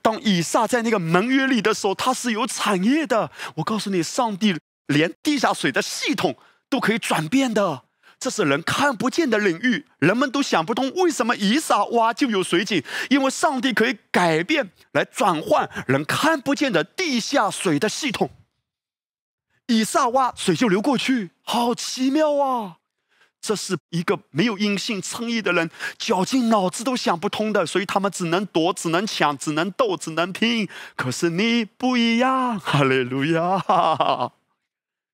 [0.00, 3.32] 当以撒在那个盟约里的时候，他是有产业的。
[3.56, 4.56] 我告诉你，上帝。
[4.92, 6.36] 连地下水的系统
[6.68, 7.82] 都可以转变的，
[8.18, 18.30] 这是人看不见的领域，人们都想不通为什么一撒挖就有水井，因为上帝可以改变来转换人看不见的地下水的系统。
[19.66, 22.76] 以撒挖，水就流过去，好奇妙啊！
[23.40, 30.68] 这是一个没有因信称义的人，绞尽脑汁都想不通的，所以他们只能躲，只能抢，只能斗，只能拼。
[30.94, 34.32] 可是你不一样，哈利路亚！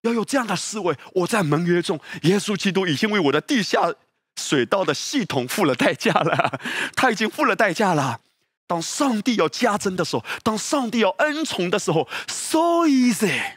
[0.02, 0.96] 要有这样的思维。
[1.14, 3.94] 我在盟约中，耶稣基督已经为我的地下
[4.36, 6.60] 水道的系统付了代价了，
[6.94, 8.20] 他已经付了代价了。
[8.66, 13.54] 当上帝要加增的时候，当上帝要恩宠的时候，so easy，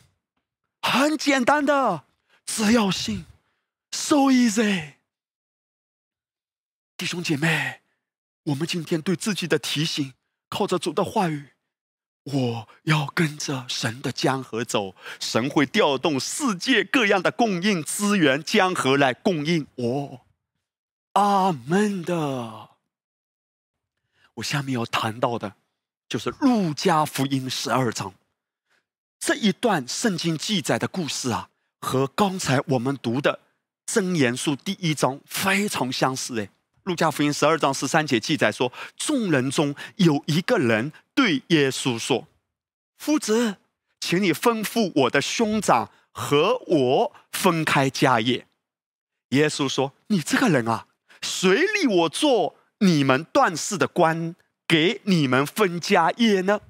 [0.82, 2.04] 很简单的，
[2.46, 3.26] 只要信。
[3.94, 4.94] So easy，
[6.96, 7.82] 弟兄姐妹，
[8.44, 10.14] 我们今天对自己的提醒，
[10.48, 11.51] 靠着主的话语，
[12.24, 20.22] 我要跟着神的江河走，神会调动世界各样的供应资源，江河来供应我。
[21.14, 22.70] 阿门的。
[24.36, 25.56] 我下面要谈到的，
[26.08, 28.14] 就是路加福音十二章
[29.20, 33.40] 这一段圣经记载的故事啊，和刚才我们读的。
[33.84, 36.50] 真言书第一章非常相似诶，
[36.84, 42.28] 路加福音十二章十三节记载说，众人中有一个人对耶稣说
[42.98, 43.58] ：“夫子，
[44.00, 48.48] 请你吩咐我的兄长和我分开家业。”
[49.30, 50.88] 耶稣说：“你这个人啊，
[51.22, 54.36] 谁立我做你们断事的官，
[54.68, 56.62] 给你们分家业呢？”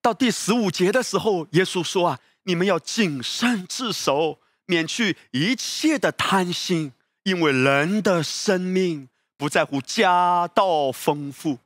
[0.00, 6.92] 到第十五节的时候，耶稣说：“啊，你们要谨慎自守。”免去一切的贪心，
[7.24, 9.08] 因为人的生命
[9.42, 11.58] 不在乎家道丰富。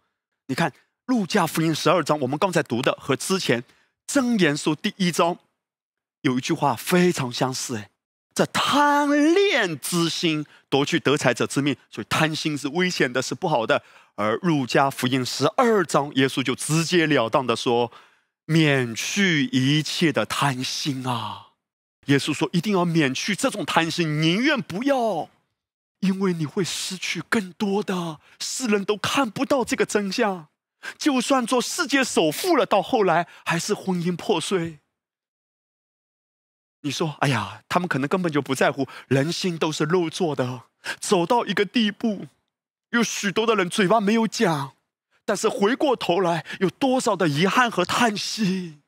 [0.47, 0.71] 你看
[1.05, 3.61] 《路加福音》十二章，我们刚才读的和之前
[4.07, 5.37] 《真言书》第一章
[6.23, 7.77] 有一句话非常相似。
[7.77, 7.91] 哎，
[8.35, 13.83] 这贪恋之心夺去得财者之命，所以贪心是危险的，是不好的。
[14.15, 17.93] 而《路加福音》十二章，耶稣就直截了当的说
[18.47, 21.49] ：“免去一切的贪心啊！”
[22.09, 25.29] 耶稣说：“一定要免去这种贪心，宁愿不要，
[26.01, 28.21] 因为你会失去更多的。
[28.39, 30.49] 世人都看不到这个真相，
[30.99, 34.81] 就算做世界首富了，到后来还是婚姻破碎。
[36.83, 40.65] 你说，哎呀，他们可能根本就不在乎，人心都是肉做的。
[41.01, 42.27] 走到一个地步，
[42.91, 44.75] 有许多的人嘴巴没有讲，
[45.25, 48.83] 但是回过头来，有多少的遗憾和叹息。”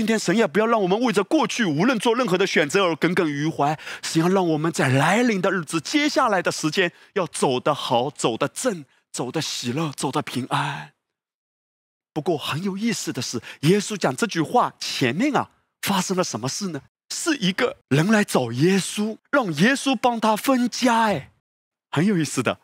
[0.00, 10.92] 今天神也不要让我们为着过去无论做任何的选择而耿耿于怀，神要让我们在来临的日子、接下来的时间要走得好、走得正、走得喜乐、走得平安。
[12.14, 15.50] 不过很有意思的是，耶稣讲这句话前面啊
[15.82, 16.80] 发生了什么事呢？
[17.14, 21.02] 是一个人来找耶稣，让耶稣帮他分家。
[21.02, 21.30] 哎，
[21.90, 22.58] 很有意思的。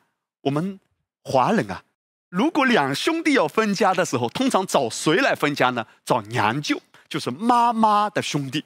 [0.44, 0.80] 我们
[1.22, 1.82] 华人啊，
[2.30, 5.86] 如果两兄弟要分家的时候，通常找谁来分家呢？
[6.02, 6.80] 找娘舅。
[7.08, 8.64] 就是妈妈的兄弟，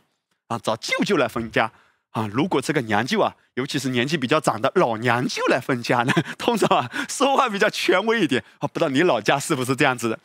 [0.49, 1.71] 啊，找舅舅来分家
[2.11, 2.27] 啊。
[2.33, 8.69] 如果这个娘舅啊，尤其是年纪比较长的老娘舅来分家呢， 通常啊说话比较权威一点啊。
[8.69, 10.19] 不知道你老家是不是这样子的？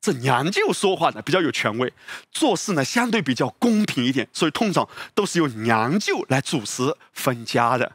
[0.00, 1.92] 这娘舅说话呢比较有权威，
[2.30, 7.92] 做事呢相对比较公平一点，所以通常都是由娘舅来主持分家的。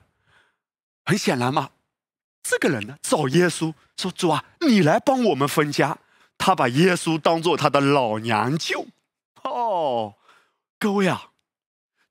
[1.06, 1.70] 很显然嘛，
[2.42, 5.98] 这个人呢找耶稣说：“主啊，你来帮我们分家。”
[6.40, 8.88] 他把耶稣当做他的老娘舅。
[9.44, 10.16] 哦，
[10.78, 11.32] 各位啊，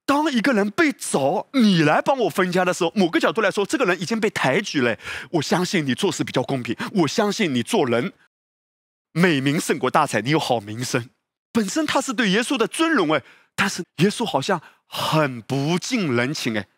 [0.07, 4.99] 当一个人被找你来帮我分家的时候，某个角度来说，这个人已经被抬举了。
[5.33, 8.12] 我相信你做事比较公平，我相信你做人
[9.12, 11.11] 美名胜过大财，你有好名声。
[11.53, 13.23] 本身他是对耶稣的尊荣哎，
[13.55, 16.69] 但是耶稣好像很不近人情哎。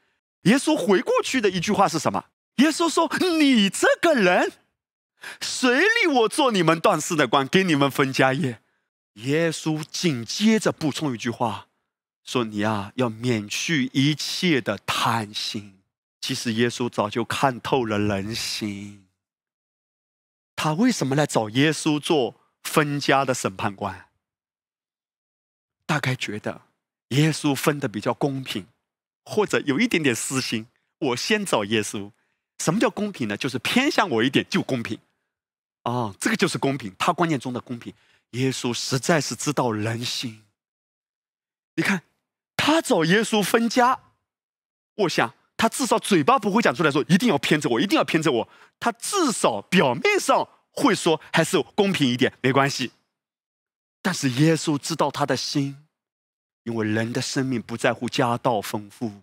[0.42, 2.24] 耶稣回过去的一句话是什么？
[2.56, 4.52] 耶稣说：“你这个人，
[5.40, 8.60] 谁立我做你们断事的官，给你们分家业？”
[9.14, 11.66] 耶稣紧接着补充一句话，
[12.24, 15.80] 说：“你呀，要免去一切的贪心。”
[16.20, 19.06] 其实耶稣早就看透了人心。
[20.54, 24.06] 他为什么来找耶稣做分家的审判官？
[25.86, 26.62] 大概觉得
[27.08, 28.66] 耶稣分的比较公平，
[29.24, 30.66] 或者有一点点私心。
[30.98, 32.12] 我先找耶稣。
[32.58, 33.36] 什么叫公平呢？
[33.36, 34.98] 就是偏向我一点就公平。
[35.82, 36.94] 啊，这个就是公平。
[36.98, 37.92] 他观念中的公平。
[38.30, 40.44] 耶稣实在是知道人心。
[41.74, 42.02] 你看，
[42.56, 43.98] 他找耶稣分家，
[44.96, 48.48] 我想他至少嘴巴不会讲出来说一定要偏着我，一定要偏着我。
[48.78, 52.92] 他至少表面上会说还是公平一点，没关系。
[54.02, 55.86] 但是耶稣知道他的心，
[56.64, 59.22] 因为人的生命不在乎家道丰富。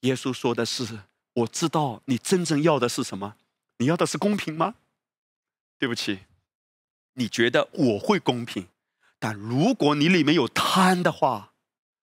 [0.00, 1.00] 耶稣说的是
[1.32, 3.36] ：“我知道你真正要的是什么，
[3.78, 4.74] 你要的是公平吗？”
[5.78, 6.25] 对不起。
[7.16, 8.66] 你觉得我会公平，
[9.18, 11.52] 但如果你里面有贪的话，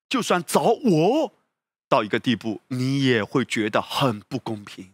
[0.10, 1.34] 就算找我
[1.88, 4.92] 到一个地步，你也会觉得很不公平。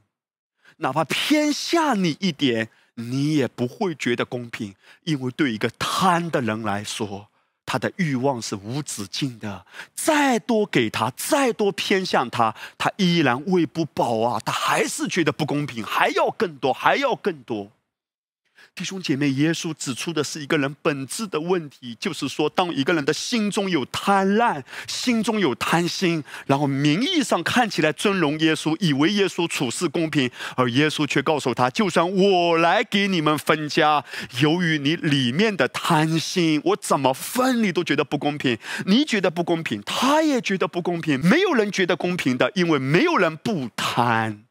[0.78, 7.30] 哪怕偏下你一点，你也不会觉得公平，因为对一个贪的人来说，
[7.66, 9.66] 他的欲望是无止境的。
[9.94, 14.42] 再多给他，再多偏向他，他依然喂不饱啊！
[14.46, 17.72] 他还是觉得不公平，还要更多，还要更多。
[18.76, 34.06] 弟兄姐妹，耶稣指出的是一个人本质的问题，就是说，当一个人的心中有贪婪，心中有贪心，然后名义上看起来尊荣耶稣，以为耶稣处事公平，而耶稣却告诉他，就算我来给你们分家，
[34.40, 44.46] 由于你里面的贪心，我怎么分你都觉得不公平，你觉得不公平，他也觉得不公平，没有人觉得公平的，因为没有人不贪。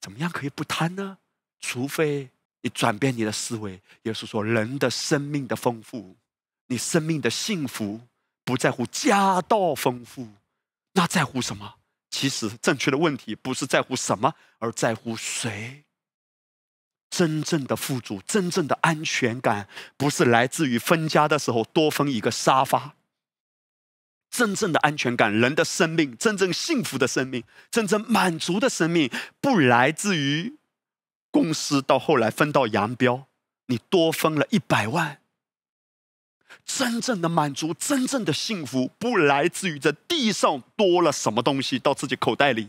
[0.00, 1.18] 怎么样可以不贪呢？
[1.60, 2.31] 除非。
[2.62, 6.16] 你转变你的思维，耶稣说：“人的生命的丰富，
[6.68, 8.00] 你生命的幸福，
[8.44, 10.28] 不在乎家道丰富，
[10.92, 11.74] 那在乎什么？
[12.08, 15.84] 其实正确的问题不是在乎什么，而在乎谁。
[17.10, 22.94] 真正的富足，真正的安全感，不是来自于分家的时候多分一个沙发。
[24.30, 29.10] 真正的安全感，人的生命，真正幸福的生命，真正满足的生命，
[29.40, 30.56] 不来自于。”
[31.32, 33.26] 公司到后来分道扬镳，
[33.66, 35.18] 你多分了一百万。
[36.64, 42.68] 真正的满足，真正的幸福，不来自于这地上多了什么东西到自己口袋里。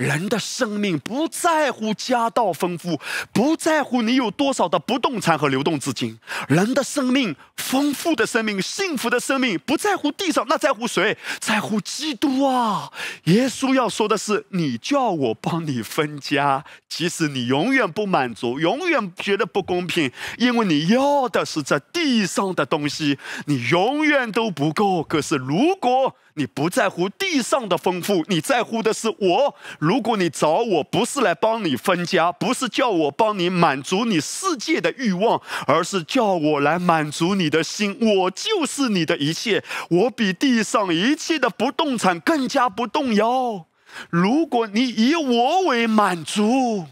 [0.00, 2.98] 人的生命不在乎家道丰富，
[3.34, 6.18] 不在乎你有多少的不动产和流动资金。
[6.48, 11.18] 人的生命丰富的生命，幸福的生命，不在乎地上，那在乎谁？
[11.38, 12.90] 在乎基督啊！
[13.24, 25.02] 耶稣要说的是：你叫我帮你分家，即使你永远不满足，永远觉得不公平，因为你要的是这地上的东西，你永远都不够。
[25.02, 29.54] 可是如果你不在乎地上的丰富，你在乎的是我。
[29.78, 37.98] 如果你找我不是来帮你分家，不是叫我帮你满足你世界的欲望，而是叫我来满足你的心。
[38.00, 43.66] 我就是你的一切，我比地上一切的不动产更加不动摇。
[44.08, 46.86] 如果你以我为满足，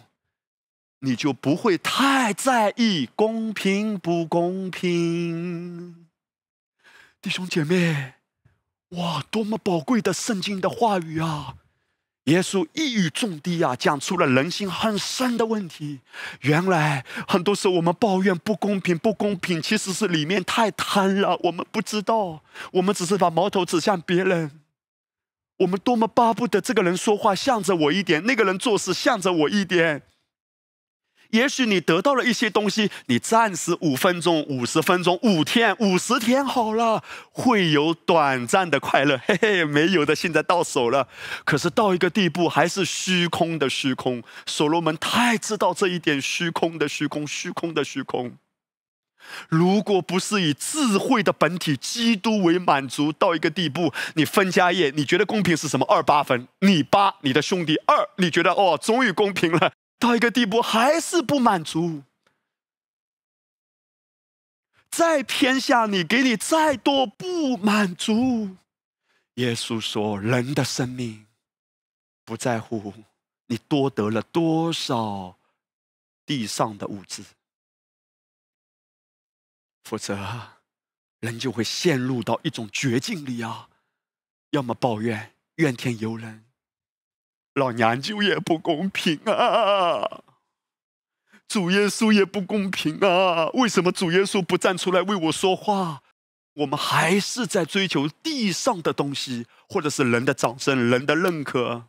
[1.00, 6.08] 你就不会太在意公平不公平，
[7.22, 8.17] 弟兄姐妹。
[8.90, 11.56] 哇，多么宝贵的圣经的话语啊！
[12.24, 16.00] 耶稣一语中的啊，讲出了人心很深的问题。
[16.42, 21.38] 原来很多时候我们抱怨不公平，不公平，其实是里面太贪了。
[21.44, 24.60] 我们不知道，我们只是把矛头指向别人。
[25.58, 30.02] 我们多么巴不得这个人说话向着我一点，那个人做事向着我一点。
[31.30, 41.06] 也许你得到了一些东西，你暂时五分钟、五十分钟、五天、五十天好了，会有短暂的快乐， 嘿嘿，没有的，现在到手了。
[41.44, 44.22] 可是到一个地步，还是虚空的虚空。
[44.46, 48.32] 所罗门太知道这一点，虚空的虚空，虚空的虚空。
[49.50, 55.84] 如果不是以智慧的本体基督为满足，到一个地步，你分家业，你觉得公平是什么？
[55.86, 59.72] 二八分，你八，你的兄弟二，你觉得哦，终于公平了。
[59.98, 62.04] 到一个地步还是不满足，
[64.90, 68.56] 再偏下你，给你再多不满足。
[69.34, 71.26] 耶稣说：“人的生命
[72.24, 72.94] 不在乎
[73.46, 75.38] 你多得了多少
[76.24, 77.24] 地上的物质，
[79.84, 80.52] 否则
[81.20, 83.68] 人就会陷入到一种绝境里啊！
[84.50, 86.44] 要么抱怨、怨天尤人。”
[87.58, 90.22] 老娘舅也不公平啊！
[91.46, 93.48] 主耶稣也不公平啊！
[93.54, 96.02] 为什么主耶稣不站出来为我说话？
[96.54, 101.84] 我们还是在追求地上的东西，或者是人的掌声、人的认可，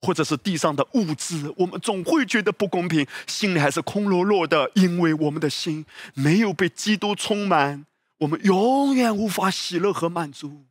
[0.00, 1.52] 或者是地上的物质。
[1.56, 5.84] 我们总会觉得不公平，心里还是空落落的，因为我们的心
[6.14, 7.84] 没有被基督充满，
[8.18, 10.66] 我们永远无法喜乐和满足。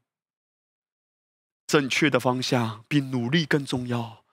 [1.68, 4.24] 正确的方向比努力更重要。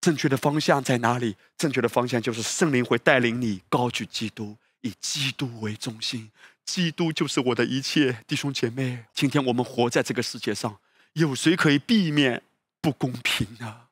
[0.00, 1.36] 正确的方向在哪里？
[1.58, 6.30] 正确的方向就是圣灵会带领你高举基督，以基督为中心。
[6.64, 9.04] 基督就是我的一切，弟兄姐妹。
[9.12, 10.78] 今天我们活在这个世界上，
[11.14, 12.42] 有谁可以避免
[12.80, 13.88] 不公平呢？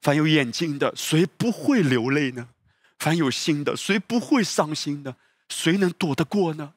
[0.00, 2.50] 凡有眼睛的，谁不会流泪呢？
[2.98, 5.16] 凡有心的，谁不会伤心呢？
[5.48, 6.74] 谁能躲得过呢？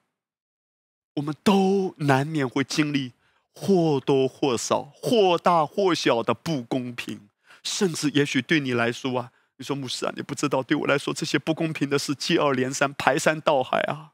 [1.16, 3.12] 我们都难免会经历
[3.54, 7.30] 或多或少、或大或小的不公平。
[7.64, 14.14] 甚至也许对你来说啊，你说牧师啊，你不知道，对我来说这些不公平的事接二连三，排山倒海啊。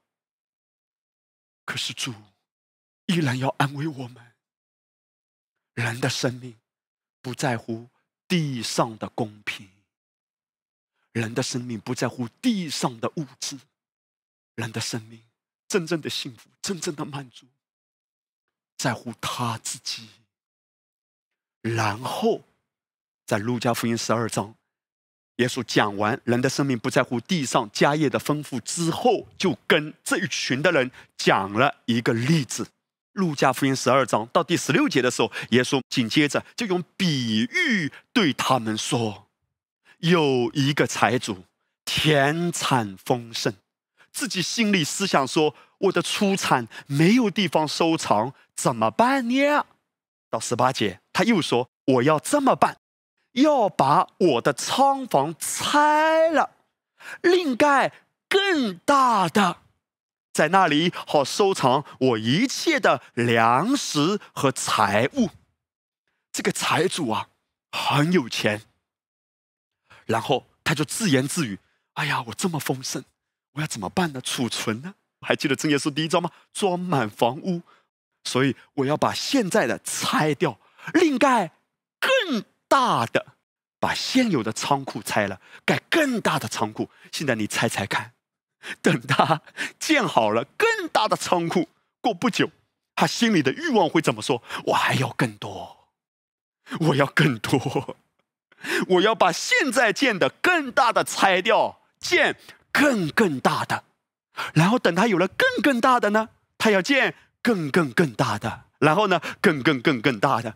[1.65, 2.13] 可是主
[3.07, 4.33] 依然要安慰我们。
[5.75, 6.59] 人的生命
[7.21, 7.89] 不在乎
[8.27, 9.69] 地上的公平，
[11.13, 13.57] 人的生命不在乎地上的物质，
[14.55, 15.23] 人的生命
[15.67, 17.47] 真正的幸福、真正的满足，
[18.75, 20.09] 在乎他自己。
[21.61, 22.43] 然后，
[23.29, 24.55] 在路加福音十二章，
[25.35, 32.69] 耶稣讲完人的生命不在乎地上家业的丰富之后，就跟这一群的人讲了一个例子。
[33.13, 39.27] 路加福音十二章到第十六节的时候，耶稣紧接着就用比喻对他们说
[39.99, 41.43] ：“有一个财主，
[41.85, 43.53] 田产丰盛，
[44.11, 49.67] 自己心里思想说：我的出产没有地方收藏，怎么办呢？”
[50.31, 52.77] 到十八节，他又说：“我要这么办，
[53.41, 56.51] 要把我的仓房拆了，
[57.21, 57.93] 另盖
[58.27, 59.57] 更大的。”
[60.31, 65.31] 在那里好收藏我一切的粮食和财物。
[66.31, 67.29] 这个财主啊，
[67.71, 68.61] 很有钱。
[70.05, 71.59] 然后他就自言自语
[71.95, 73.03] ：“哎呀，我这么丰盛，
[73.53, 74.21] 我要怎么办呢？
[74.21, 74.93] 储存呢？
[75.21, 76.31] 还记得正耶稣第一章吗？
[76.53, 77.61] 装满房屋，
[78.23, 80.57] 所以我要把现在的拆掉，
[80.93, 81.51] 另盖
[82.69, 83.33] 大的，
[83.79, 86.89] 把现有的仓库拆了，盖更大的仓库。
[87.11, 88.13] 现在你猜猜看。”
[88.81, 89.41] 等他
[89.79, 91.69] 建好了更大的仓库，
[92.01, 92.51] 过不久，
[92.93, 94.43] 他心里的欲望会怎么说？
[94.65, 95.87] 我还要更多，
[96.81, 97.95] 我要更多，
[98.89, 102.35] 我要把现在建的更大的拆掉，建
[102.73, 103.85] 更更大的。
[104.53, 108.65] 然后等他有了更更大的呢，他要建更更更大的。
[108.79, 110.55] 然后呢，更更更更大的，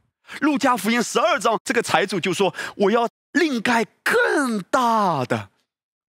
[0.39, 5.49] 路加福音》十二章这个财主就说我要另盖更大的。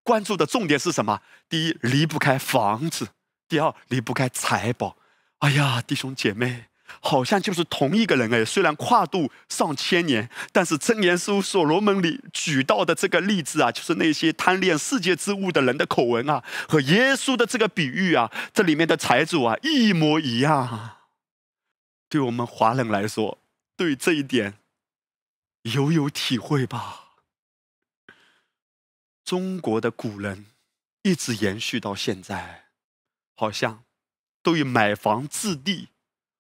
[0.04, 1.22] 关注的重点是什么？
[1.48, 3.06] 第一，离不开房子；
[3.48, 4.98] 第二，离不开财宝。
[5.40, 6.66] 哎呀，弟兄姐妹，
[7.00, 8.44] 好像就是同一个人哎。
[8.44, 20.98] 虽然跨度上千年，但是箴言书所罗门里举到的这个例子啊，就是那些贪恋世界之物的人的口吻啊，和耶稣的这个比喻啊，这里面的财主啊，一模一样。
[22.10, 23.38] 对我们华人来说，
[23.80, 24.60] 对这一点
[25.62, 27.14] 有有体会吧？
[29.24, 30.48] 中国的古人
[31.04, 32.72] 一直延续到现在，
[33.36, 33.86] 好像
[34.44, 35.88] 都以买房置地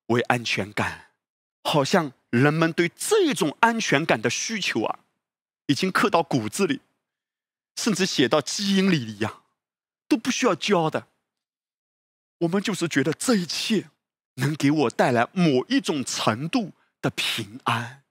[0.07, 1.11] 为安全感，
[1.63, 4.99] 好像人们对这种安全感的需求啊，
[5.67, 6.81] 已经刻到骨子里，
[7.77, 9.43] 甚至写到基因里一样，
[10.09, 11.07] 都不需要教的。
[12.39, 13.89] 我们就是觉得这一切
[14.33, 18.03] 能给我带来某一种程度的平安，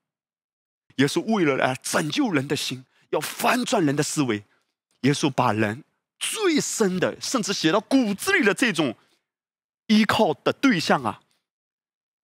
[0.97, 4.45] 耶稣为了来拯救人的心，要翻转人的思维。
[5.03, 5.84] 耶稣把人
[6.18, 8.97] 最深的，甚至写到骨子里的这种
[9.86, 11.20] 依靠的对象啊，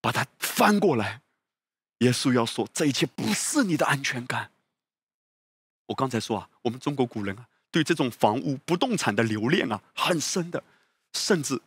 [0.00, 1.22] 把它翻过来。
[1.98, 4.50] 耶稣要说，这一切不是你的安全感。
[5.86, 10.64] 我刚才说啊，我们中国古人啊，对这种房屋、不动产的留恋啊，很深的，
[11.12, 11.62] 甚至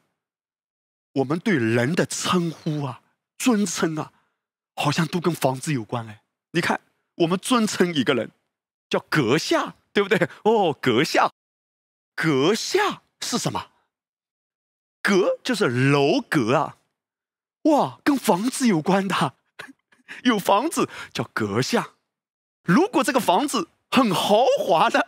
[1.14, 3.02] 我们对人的称呼啊、
[3.38, 4.12] 尊称啊，
[4.78, 6.22] 好像都跟房子有关哎。
[6.52, 6.80] 你看，
[7.16, 8.32] 我们尊称一个人
[8.90, 9.76] 叫阁下。
[9.98, 10.30] 对不对？
[10.44, 11.32] 哦，阁下，
[12.14, 13.72] 阁下是什么？
[15.02, 16.78] 阁就是楼阁啊！
[17.64, 19.34] 哇，跟房子有关的，
[20.24, 21.94] 有房子叫阁下。
[22.62, 25.08] 如果这个房子很豪华的，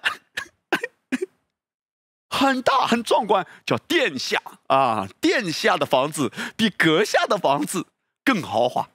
[2.31, 5.07] 很大很壮观，叫殿下啊！
[5.21, 7.85] 殿下的房子比阁下的房子
[8.25, 8.89] 更豪华。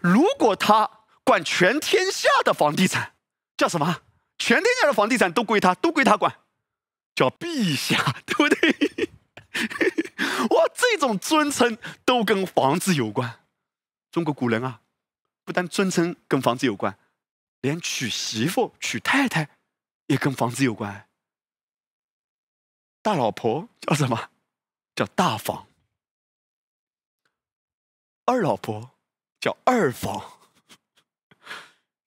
[0.00, 0.90] 如果他
[1.24, 3.14] 管全天下的房地产，
[3.56, 4.02] 叫什么？
[4.38, 6.40] 全天下的房地产都归他，都归他管，
[7.14, 9.10] 叫陛下， 对不对？
[10.50, 13.40] 哇，这种尊称都跟房子有关。
[14.10, 14.80] 中国古人啊，
[15.44, 16.98] 不但尊称跟房子有关，
[17.60, 19.48] 连娶媳妇、娶太太
[20.06, 21.08] 也跟房子有关。
[23.02, 24.30] 大老婆叫什么？
[24.94, 25.66] 叫大房。
[28.24, 28.90] 二老婆
[29.46, 30.32] 叫二房。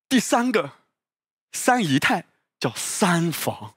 [0.10, 0.74] 第三个。
[1.52, 2.26] 三姨太
[2.60, 3.74] 叫三房，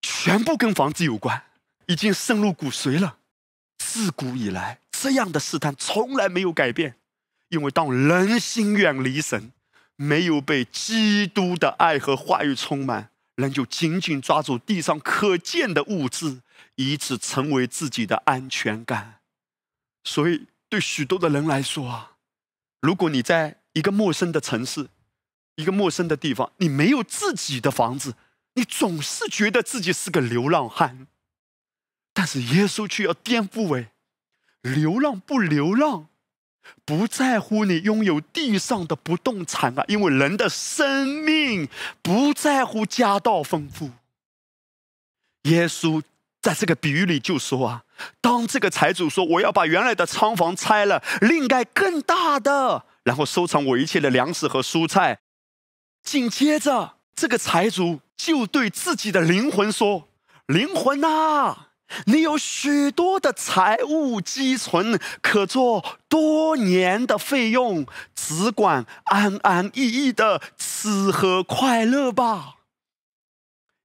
[0.00, 1.44] 全部跟房子有关，
[1.86, 3.18] 已经深入骨髓了。
[3.78, 6.96] 自古以来，这样的试探从来没有改变。
[7.48, 9.52] 因为当人心远离神，
[9.96, 16.42] 没有被基督的爱和话语充满，人就紧紧抓住地上可见的物质，
[16.76, 19.20] 以此成为自己的安全感。
[20.04, 22.11] 所以，对许多的人来说啊，
[22.82, 24.88] 如果你在一个陌生的城市，
[25.54, 28.16] 一个陌生的地方，你没有自己的房子，
[28.54, 31.06] 你总是觉得自己是个流浪汉。
[32.12, 33.88] 但是耶稣却要颠覆为，
[34.60, 36.08] 流浪不流浪，
[36.84, 41.68] 不在乎你拥有地上的不动产啊，因为人的生命
[42.02, 43.92] 不在乎家道丰富。
[45.44, 46.02] 耶稣
[46.42, 47.82] 在这个比喻里就说啊，
[48.20, 55.20] 当这个财主说我要把原来的仓房拆了，另盖更大的，然后收藏我一切的粮食和蔬菜，
[56.02, 60.08] 紧接着这个财主就对自己的灵魂说
[60.46, 61.68] ：“灵魂呐。”
[62.06, 72.54] 你有许多的财物积存，可做多年的费用，只管安安逸逸的吃喝快乐吧。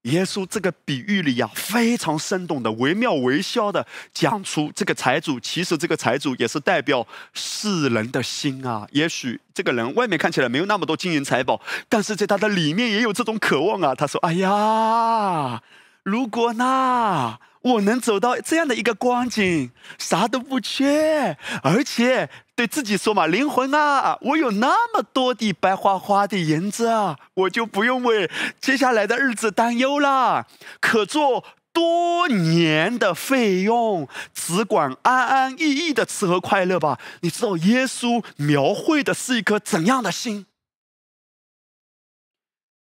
[0.07, 8.87] 耶稣这个比喻里呀，非常生动的、惟妙惟肖的讲出这个财主，其实这个财主也是代表世人的心啊。
[8.91, 13.93] 也许这个人外面看起来没有那么多金银财宝，但是在他的里面也有这种渴望啊。
[13.93, 15.61] 他说：“哎呀，
[16.07, 28.31] 如果呢？”我能走到这样的一个光景，啥都不缺，而且对自己说嘛：“灵魂啊，我有那么多的白花花的银子啊，我就不用为
[28.61, 30.47] 接下来的日子担忧了，
[30.79, 31.43] 可做
[31.73, 40.45] 多年的费用，只管安安逸逸的吃喝快乐吧。”你知道耶稣描绘的是一颗怎样的心？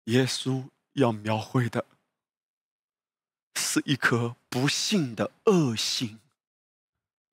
[0.04, 1.86] 耶稣要描绘的。
[3.58, 6.18] 是一颗不幸的恶心。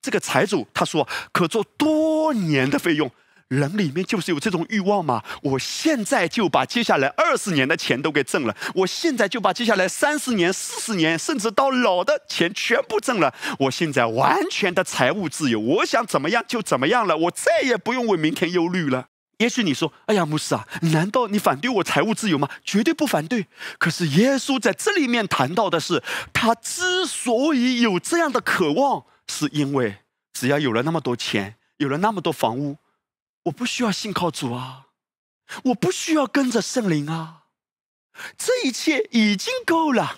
[0.02, 3.10] 这个财主他说可做多年的费用，
[3.48, 5.24] 人里面就是有这种欲望嘛。
[5.42, 13.34] 我现在就把接下来二十年的钱都给挣了，我现在就把接下来三十年、四十年，甚至到老的钱全部挣了。
[13.58, 19.08] 我现在完全的财务自由，我想怎么样就怎么样了，我再也不用为明天忧虑了。
[19.38, 23.46] 也许你说：“哎呀，牧师啊，难道你反对我财务自由吗？”绝对不反对。
[23.78, 29.98] 可是耶稣在这里面谈到的是，他之所以有这样的渴望，是因为
[30.32, 32.78] 只要有了那么多钱，有了那么多房屋，
[33.44, 34.86] 我不需要信靠主啊，
[35.64, 37.42] 我不需要跟着圣灵啊，
[38.38, 40.16] 这一切已经够了，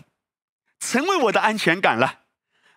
[0.79, 2.21] 成为我的安全感了。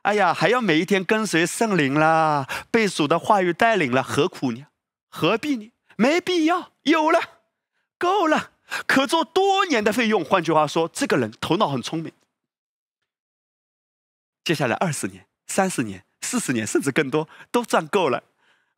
[0.01, 4.65] 哎呀，还要每一天跟随圣灵啦，被主的话语带领了，何苦呢？
[5.07, 5.71] 何必呢？
[6.01, 7.19] 没必要，有了，
[7.99, 8.53] 够了，
[8.87, 10.25] 可做多年的费用。
[10.25, 12.11] 换句话说，这个人头脑很聪明。
[14.43, 18.23] 接下来二十年、三十年、四十年，甚至更多，都赚够了。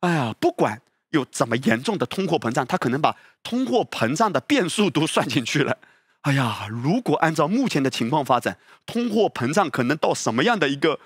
[0.00, 5.78] 哎呀，不管有怎么严重的通货膨胀，他可能把通货膨胀的变数都算进去了。
[6.20, 11.00] 哎呀，如果按照目前的情况发展，通货膨胀可能到什么样的一个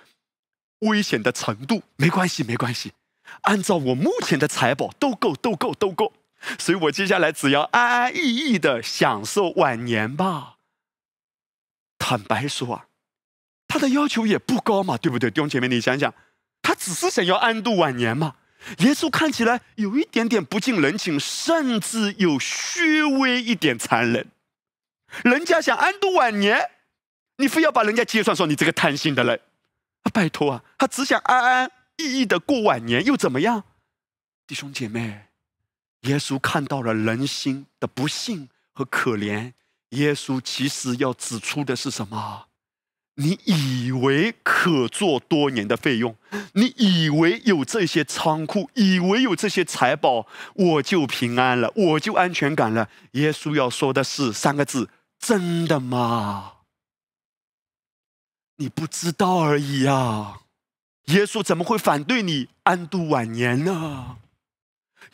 [0.81, 1.85] 危险的程度？
[1.95, 2.91] 没关系，没关系。
[3.43, 6.13] 按照我目前的财宝都够，都够，都够，
[6.59, 10.57] 所以我接下来只要安安逸逸的享受晚年吧。
[11.99, 12.87] 坦白说啊，
[13.67, 15.31] 他的要求也不高嘛，对不对？
[15.31, 16.15] 弟兄姐妹，你想想，
[16.63, 18.37] 他只是想要安度晚年嘛。
[18.79, 22.83] 耶稣看起来有一点点不近人情，甚至有稍
[23.21, 24.27] 微一点残忍。
[25.23, 26.71] 人家想安度晚年，
[27.37, 29.41] 你非要把人家揭穿说你这个贪心的人
[30.03, 30.11] 啊！
[30.13, 31.71] 拜托啊，他只想安安。
[31.99, 33.65] 意义的过晚年又怎么样？
[34.47, 35.27] 弟兄姐妹，
[36.03, 39.53] 耶稣看到了人心的不幸和可怜。
[39.91, 42.47] 耶稣其实要指出的是什么？
[43.15, 46.17] 你以为可做多年的费用？
[46.53, 52.89] 你以为有这些仓库，以为有这些财宝，我就平安了，我就安全感了？
[53.13, 54.89] 耶稣要说的是三个字：
[55.19, 56.59] 真的吗？
[58.57, 60.43] 你不知道而已啊。
[61.09, 64.19] 耶稣怎么会反对你安度晚年呢？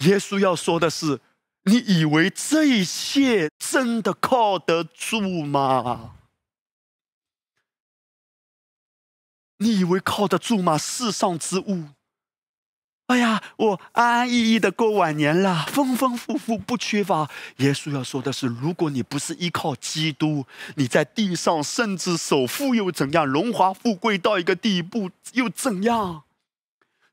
[0.00, 1.20] 耶稣要说的是：
[1.64, 6.16] 你以为这一切真的靠得住吗？
[9.58, 10.76] 你以为靠得住吗？
[10.76, 11.84] 世上之物。
[13.06, 17.30] 哎呀，我安安逸逸的过晚年了，丰丰富富不缺乏。
[17.58, 20.46] 耶稣要说的是：如果你不是依靠基督，
[20.76, 26.22] 你在地上甚至首富又怎样，荣华富贵到一个地步又怎样？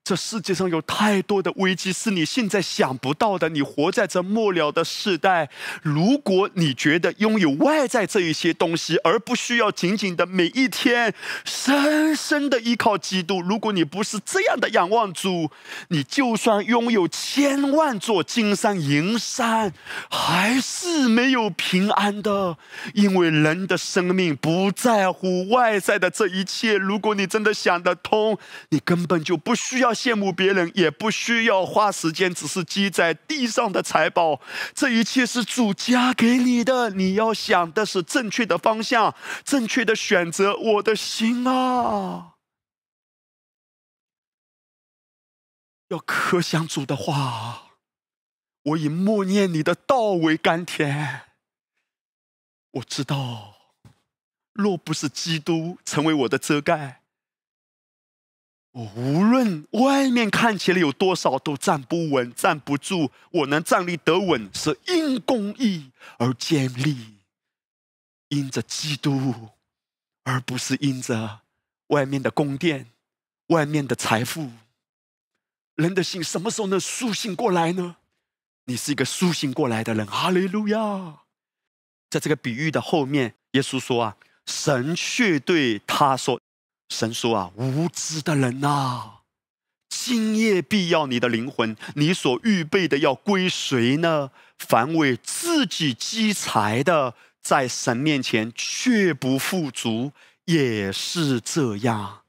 [0.03, 3.49] 这世界上有太多的危机是你现在想不到的。
[3.49, 5.47] 你活在这末了的时代，
[5.83, 11.13] 如果你觉得拥有外在这一些东西，而不需要紧紧的每一天
[11.45, 15.51] 深深的依靠基督，如果你不是这样的仰望主，
[15.89, 19.71] 你就算拥有千万座金山银山，
[20.09, 22.57] 还是没有平安的。
[22.95, 26.75] 因为人的生命不在乎外在的这一切。
[26.75, 28.39] 如果你真的想得通，
[28.69, 29.90] 你根本就不需要。
[29.93, 34.41] 羡慕别人，也不需要花时间，只是积在地上的财宝。
[34.73, 40.55] 这一切是主加给你的，你要想的是正确的方向，正确的选择。
[40.55, 42.33] 我的心啊，
[45.89, 47.67] 要可想主的话。
[48.63, 51.21] 我以默念你的道为甘甜。
[52.73, 53.55] 我知道，
[54.53, 57.00] 若不是基督成为我的遮盖。
[58.71, 63.11] 我无论外面看起来有多少，都站不稳、站不住。
[63.31, 67.17] 我能站立得稳，是因公义而建立，
[68.29, 69.49] 因着基督，
[70.23, 71.41] 而不是因着
[71.87, 72.87] 外面的宫殿、
[73.47, 74.49] 外面的财富。
[75.75, 77.97] 人的心什么时候能苏醒过来呢？
[78.65, 81.23] 你是一个苏醒过来的人，哈利路亚！
[82.09, 86.39] 在这个比喻的后面，耶稣说啊，神却对他说。
[86.91, 89.21] 神说啊，无知的人呐，
[89.89, 94.31] 今夜必要你的灵魂，你所预备的要归谁呢？
[94.59, 100.11] 凡为自己积财的，在神面前却不富足，
[100.45, 102.23] 也是这样。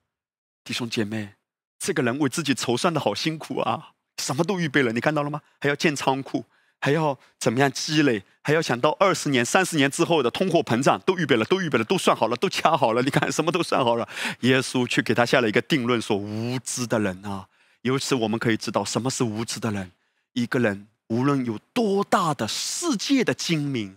[0.64, 1.34] 弟兄姐妹，
[1.78, 5.42] 这个人为自己筹算的好辛苦啊，什么都预备了，你看到了吗？
[5.60, 6.44] 还要建仓库。
[6.83, 8.24] 还要怎么样积累？
[8.43, 13.01] 还要想到二十年、三十年之后的通货膨胀，都预备了，都预备了，都算好了，都掐好了。
[13.03, 14.09] 你看，什么都算好了。
[14.41, 17.49] 耶稣却给他下了一个定论，说：“无知的人啊！”
[17.83, 19.93] 由此我们可以知道什么是无知的人。
[20.33, 23.97] 一个人无论有多大的世界的精明，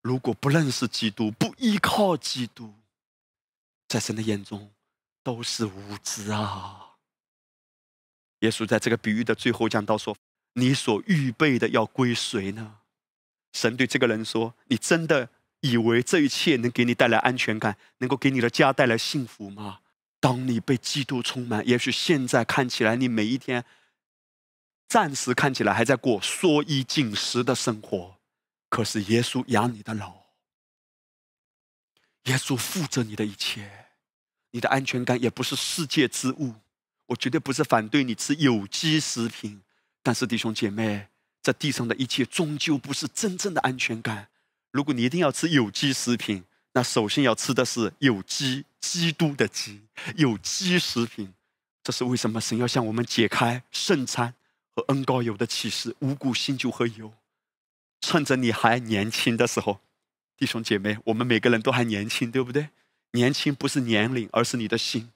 [0.00, 2.74] 如果不认识基督，不依靠基督，
[3.86, 4.68] 在神的眼中
[5.22, 6.96] 都是无知啊。
[8.40, 10.16] 耶稣在这个比喻的最后讲到说。
[10.54, 12.78] 你所预备的要归谁呢？
[13.52, 15.28] 神对这个人说：“你真的
[15.60, 19.80] 以为这一切能给你带来安全感，能够给你的家带来幸福吗？
[20.20, 23.64] 当你被基督充满，也许现在看起来你每一天
[24.88, 28.16] 暂时看起来还在过缩衣紧食的生活，
[28.68, 30.14] 可是耶稣养你的老，
[32.24, 33.88] 耶稣负责你的一切，
[34.52, 36.54] 你的安全感也不是世界之物。
[37.06, 39.62] 我绝对不是反对你吃有机食品。”
[40.02, 41.06] 但是弟兄姐妹，
[41.40, 44.28] 在地上的一切终究不是真正的安全感。
[44.70, 49.82] 如果你一定要吃有机食品，那首先要吃的是有机基督的基
[50.16, 51.32] 有机食品。
[51.84, 54.34] 这是为什么神要向我们解开圣餐
[54.74, 55.94] 和恩膏油的启示？
[56.00, 57.12] 五谷新酒和油，
[58.00, 59.80] 趁着你还年轻的时候，
[60.36, 62.70] 弟兄姐妹，我们每个人都还年轻，对不对？
[63.12, 65.12] 年轻不是年龄，而是你的心。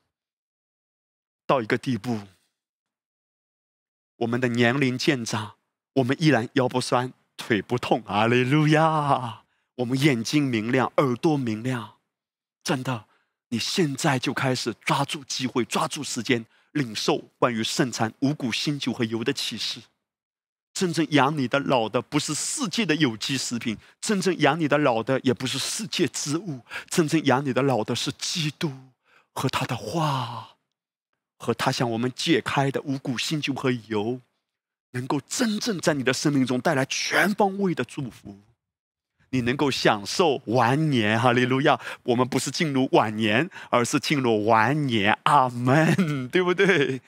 [1.46, 2.20] 到一个地步。
[4.18, 5.56] 我们的年龄渐长，
[5.94, 8.02] 我们依然腰不酸、腿不痛。
[8.06, 9.42] 阿利路亚！
[9.76, 11.96] 我们眼睛明亮，耳朵明亮。
[12.64, 13.04] 真的，
[13.50, 19.82] 你现在就开始抓住机会，抓住时间，领受关于圣餐、五谷、新酒和油的启示。
[20.72, 26.60] 真正养你的老的，不是世界的有机食品；真正养你的老的，也不是世界之物。
[26.88, 28.72] 真正养你的老的是基督
[29.32, 30.55] 和他的话。
[31.38, 34.20] 和他向我们解开的五谷新酒和油，
[34.92, 38.38] 能够真正在你的生命中带来全方位的祝福。
[39.30, 41.78] 你能够享受晚年，哈利路亚！
[42.04, 45.18] 我们不是进入晚年，而是进入晚年。
[45.24, 47.00] 阿门，对不对？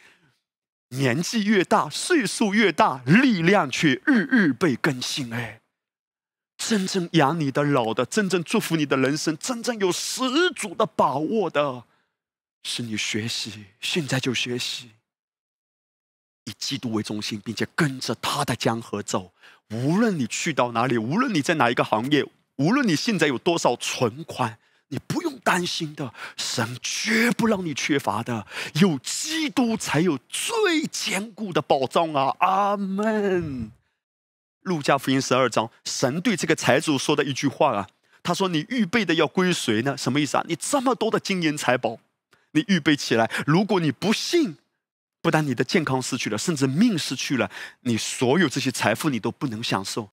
[0.91, 5.33] 年纪越大，岁数越大，力量却日日被更新。
[5.33, 5.61] 哎，
[6.57, 11.85] 真正养你的老的，真正祝福你的人生，真正有十足的把握的。
[12.63, 14.91] 是你学习，现在就学习，
[16.45, 19.33] 以基督为中心，并且跟着他的江河走。
[19.71, 22.25] 无论你去到哪里，无论你在哪一个行业，
[22.57, 26.13] 无论你现在有多少存款，你不用担心的。
[26.37, 32.35] 神绝不让你缺乏的，有基督才有最坚固的保障啊！
[32.41, 33.71] 阿门。
[34.63, 37.89] 路加福音十二章，神对这个财主说的一句话啊，
[38.23, 39.97] 他说：“你预备的要归谁呢？
[39.97, 40.45] 什么意思啊？
[40.49, 41.99] 你这么多的金银财宝。”
[42.53, 44.57] 你预备起来，如果你不信，
[45.21, 50.11] 不但你的健康失去了，甚至命失去了，你所有这些财富你都不能享受。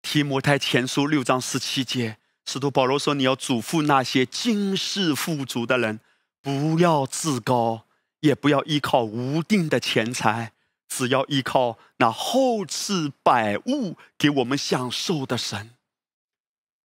[0.00, 6.00] 提摩太前书六章十七节，使徒保罗说：“你要嘱咐那些今世富足的人，
[6.40, 7.86] 不要自高，
[8.18, 10.52] 也不要依靠无定的钱财，
[10.88, 15.70] 只要依靠那厚赐百物给我们享受的神。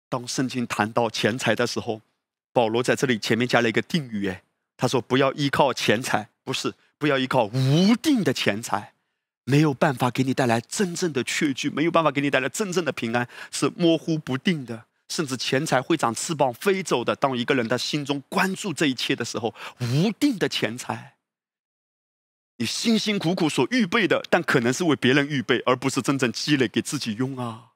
[0.08, 2.00] 当圣经谈到钱财的时候，
[2.52, 4.42] 保罗在这里前面加了一个定语，哎，
[4.80, 8.94] 他说不要依靠钱财，不是不要依靠无定的钱财，
[9.44, 14.86] 没有办法给你带来真正的确据，没有办法给你带来真正的平安，是模糊不定的。
[15.10, 17.14] 甚至钱财会长翅膀飞走的。
[17.14, 21.16] 当一个人的心中关注这一切的时候，无定的钱财，
[22.56, 27.66] 你辛辛苦苦所预备的，但可能是为别人预备，而不是真正积累给自己用啊。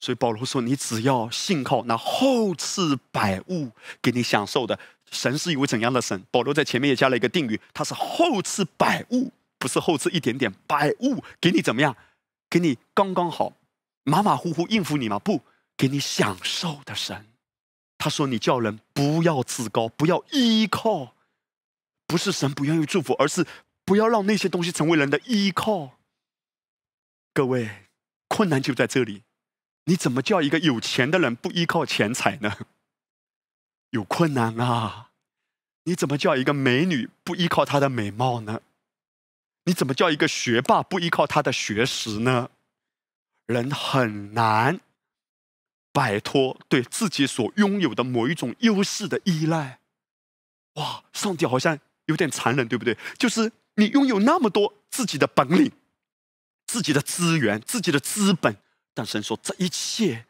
[0.00, 3.70] 所以保罗说：“你只要信靠那厚赐百物
[4.02, 4.76] 给你享受的
[5.12, 11.96] 神是一位怎样的神？”保罗在前面也加了一个定语，他是厚赐百物，不是厚赐一点点，百物给你怎么样？
[12.50, 13.52] 给你刚刚好，
[14.02, 15.20] 马马虎虎应付你吗？
[15.20, 15.42] 不。
[15.74, 17.26] 给你享受的神，
[17.98, 21.16] 他说：“你叫人不要自高，不要依靠，
[22.06, 23.44] 不是神不愿意祝福，而是
[23.84, 25.98] 不要让那些东西成为人的依靠。”
[27.34, 27.86] 各位，
[28.28, 29.22] 困难就在这里，
[29.86, 32.54] 你怎么叫一个有钱的人不依靠钱财呢？
[33.92, 35.12] 有困难啊！
[35.84, 38.60] 你怎么叫一个美女不依靠她的美貌呢？
[39.64, 42.50] 你怎么叫一个学霸不依靠他的学识呢？
[43.46, 44.80] 人很难。
[45.92, 49.78] 摆脱对自己所拥有的某一种优势的依赖，
[50.76, 51.04] 哇！
[51.12, 52.96] 上帝好像有点残忍，对不对？
[53.18, 55.70] 就是你拥有那么多自己的本领、
[56.66, 58.56] 自己的资源、自己的资本，
[58.94, 60.24] 但神说这一切，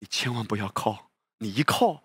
[0.00, 1.10] 你千万不要靠。
[1.38, 2.02] 你一靠，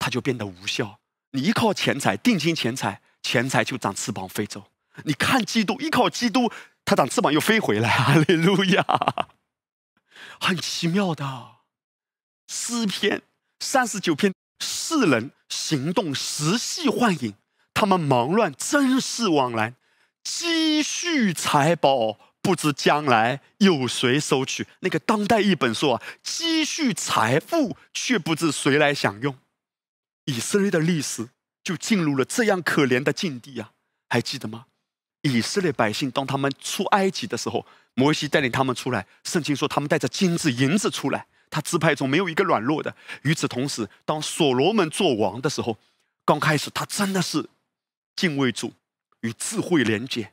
[0.00, 0.98] 它就变得无效。
[1.30, 4.64] 你依靠钱财，定金钱财，钱财就长翅膀飞走。
[5.04, 6.50] 你看基督，依靠基督，
[6.84, 7.88] 它长翅膀又飞回来。
[7.96, 8.84] 哈利路亚！
[10.40, 11.58] 很奇妙的。
[12.48, 13.22] 诗篇
[13.60, 17.34] 三十九篇，世人行动时系幻影，
[17.72, 19.76] 他们忙乱真是枉然，
[20.24, 24.66] 积蓄财宝，不知将来有谁收取。
[24.80, 29.36] 那个当代一本说啊，积蓄财富，却不知谁来享用。
[30.24, 31.28] 以色列的历史
[31.62, 33.72] 就进入了这样可怜的境地啊！
[34.08, 34.66] 还记得吗？
[35.22, 41.26] 以色列百姓当他们出埃及的时候，摩西带领他们出来，圣经说他们带着金子银子出来。
[41.50, 42.94] 他支派中没有一个软弱的。
[43.22, 45.76] 与此同时，当所罗门做王的时候，
[46.24, 47.48] 刚开始他真的是
[48.14, 48.72] 敬畏主，
[49.20, 50.32] 与智慧连接，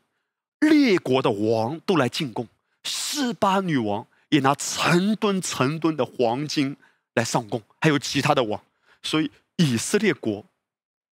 [0.60, 2.48] 列国的王都来进贡，
[2.84, 6.78] 示巴女王也拿成吨成吨的黄金
[7.16, 8.62] 来上贡，还有其他的王。
[9.02, 10.46] 所以以色列国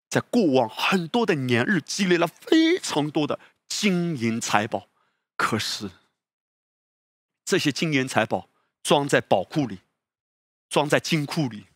[0.09, 4.87] 在过往很多的年日积累了非常多的金银财宝，
[5.35, 5.91] 可是
[7.43, 8.49] 这些金银财宝
[8.81, 9.79] 装在宝库里。
[10.67, 11.67] 装在金库里，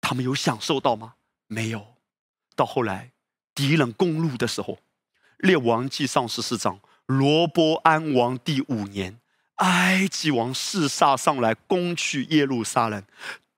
[0.00, 1.14] 他们有享受到吗？
[1.46, 1.94] 没有。
[2.54, 3.12] 到后来，
[3.54, 4.74] 敌人攻入的时候，
[5.38, 9.18] 《列王记上十四章，罗波安王第五年，
[9.54, 13.02] 埃及王示撒上来攻取耶路撒冷，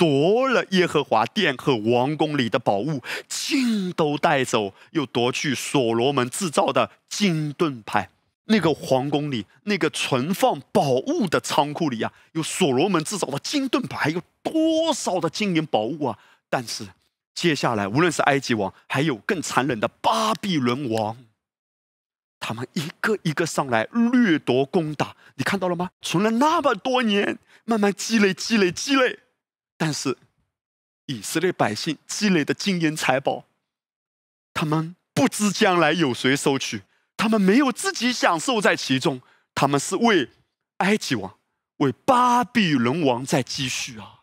[0.02, 8.10] 夺了耶和华殿和王宫里的宝物，尽都带走，又夺去所罗门制造的金盾牌。
[8.46, 16.18] 那个皇宫里，那个存放宝物的仓库里啊，有所罗门制造的金盾牌，有多少的金银宝物啊！
[16.50, 16.84] 但是
[17.32, 21.16] 接下来，无论是埃及王，还有更残忍的巴比伦王，
[22.40, 25.90] 他们一个一个上来掠夺攻打，你看到了吗？
[26.02, 29.20] 存了那么多年，慢慢积累、积累、积累，
[29.84, 30.16] 但是
[31.06, 33.46] 以色列百姓积累的金银财宝，
[34.54, 36.82] 他们不知将来有谁收取。
[37.16, 39.20] 他们没有自己享受在其中，
[39.56, 40.30] 他们是为
[40.76, 41.36] 埃及王、
[41.78, 44.20] 为巴比伦王在积蓄啊！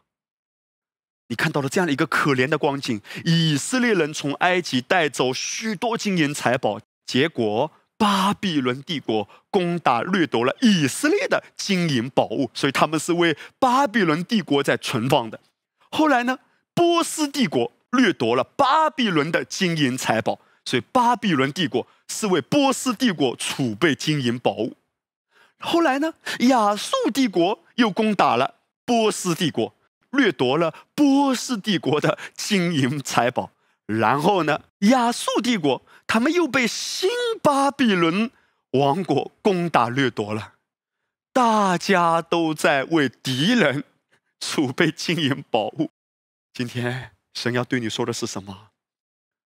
[1.27, 15.37] 你看到了这样的一个可怜的光景：以色列人从埃及带走许多金银财宝，结果巴比伦帝国攻打掠夺了以色列的金银宝物，所以他们是为巴比伦帝国在存放的。
[15.89, 16.39] 后来呢，
[16.73, 20.39] 波斯帝国掠夺了巴比伦的金银财宝。
[20.65, 24.75] 所以，巴比伦帝国是为波斯帝国储备金银宝物。
[25.57, 29.73] 后来呢，亚述帝国又攻打了波斯帝国，
[30.11, 33.49] 掠夺了波斯帝国的金银财宝。
[33.87, 37.09] 然后呢，亚述帝国他们又被新
[37.41, 38.29] 巴比伦
[38.71, 40.53] 王国攻打掠夺了。
[41.33, 43.83] 大家都在为敌人
[44.39, 45.91] 储备金银宝物。
[46.53, 48.71] 今天，神要对你说的是什么？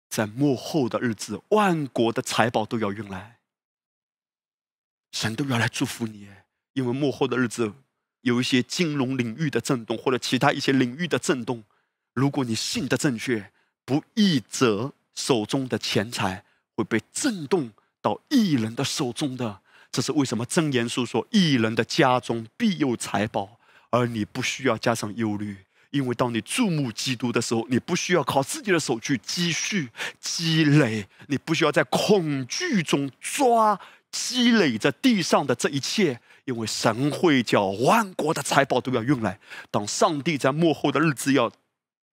[0.10, 3.40] 在幕后的日子，万国的财宝都要用来，
[5.12, 6.30] 神都要来祝福你，
[6.74, 7.74] 因为幕后的日子
[8.22, 11.64] 有一些金融领域的震动，或者其他一些领域的震动。
[12.14, 13.52] 如果你信的正确，
[13.84, 17.72] 不义者手中的钱财，会被震动
[18.02, 19.62] 到异人的手中的。
[19.92, 20.46] 这是为什么？
[20.46, 23.60] 真言书说：“异人的家中必有财宝。”
[23.94, 25.56] 而你不需要加上忧虑，
[25.92, 29.88] 因为当你注目基督的时候，你不需要靠自己的手去积蓄、
[30.20, 33.80] 积累，你不需要在恐惧中抓、
[34.12, 39.40] 积累着地上的这一切，因为神会叫万国的财宝都要用来。
[39.70, 41.52] 当上帝在幕后的日子要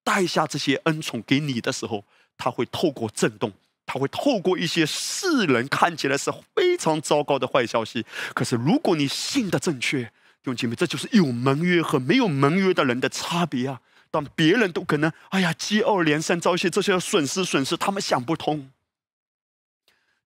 [0.05, 2.05] 带下这些恩宠给你的时候，
[2.37, 3.51] 他会透过震动，
[3.87, 8.05] 他会透过一些世人看起来是非常糟糕的坏消息。
[8.35, 10.12] 可是如果你信的正确，
[10.43, 13.82] 弟兄姐妹，这就是有盟约和没有盟约的人的差别啊！
[14.11, 18.72] 当别人都可能哎呀接二连三遭一些这些损失损失，他们想不通。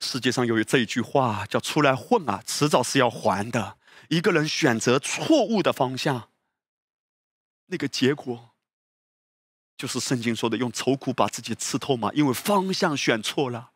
[0.01, 3.77] 世界上有这一句话叫“出来混啊，迟早是要还的”。
[4.09, 6.29] 一个人选择错误的方向，
[7.67, 8.51] 那个结果
[9.77, 13.71] 就是圣经说的用愁苦把自己吃透嘛，因为方向选错了。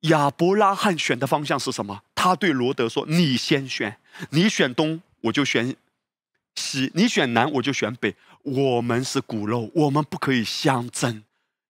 [0.00, 2.02] 亚伯拉罕选的方向是什么？
[2.14, 3.98] 他对罗德说：“你先选，
[4.30, 5.74] 你选东。”我就选
[6.54, 8.14] 西，你选南，我就选北。
[8.42, 11.24] 我们是骨肉，我们不可以相争。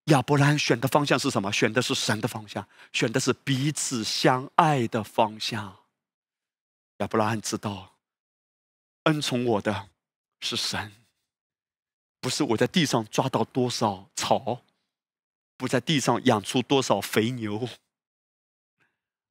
[0.05, 1.51] 亚伯拉罕选的方向是什么？
[1.53, 5.77] 选的是神的方向，选的是彼此相爱的方向。
[6.97, 7.93] 亚伯拉罕知道，
[9.03, 9.89] 恩宠我的
[10.41, 10.91] 是神，
[12.19, 14.63] 不是我在地上抓到多少草，
[15.55, 17.69] 不在地上养出多少肥牛。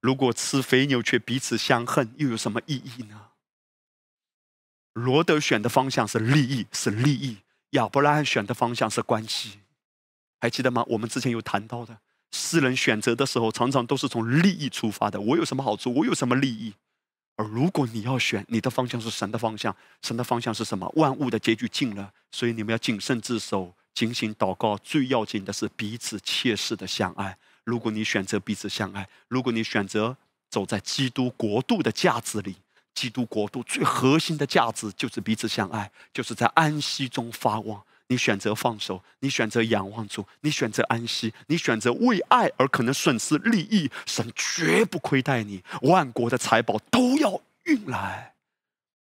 [0.01, 3.32] 如果吃肥牛却彼此相恨，又有什么意义呢？
[4.95, 7.36] 罗德选的方向是利益，是利益；
[7.70, 9.61] 亚伯拉罕选的方向是关系，
[10.38, 10.84] 还记得吗？
[10.88, 11.99] 我们之前有谈到的，
[12.30, 15.20] 世人选择的时候，常常都是从利益出发的。
[15.20, 15.95] 我有什么好处？
[15.95, 16.74] 我有什么利益？
[17.36, 20.86] 而如果你要选，你的方向是神的方向，神的方向是什么？
[20.97, 24.76] 万物的结局尽了，所以你们要谨慎自守，警醒祷告。
[24.76, 27.38] 最要紧的是彼此切实的相爱。
[27.64, 30.18] 如果你选择彼此相爱，如果你选择
[30.51, 32.57] 走在基督国度的价值里。
[32.95, 37.82] 基督国度最核心的价值就是彼此相爱，就是在安息中发望。
[38.09, 45.64] 你选择放手，你选择仰望主，你选择安息，你选择为爱而可能损失利益，神绝不亏待你。
[45.82, 48.34] 万国的财宝都要运来，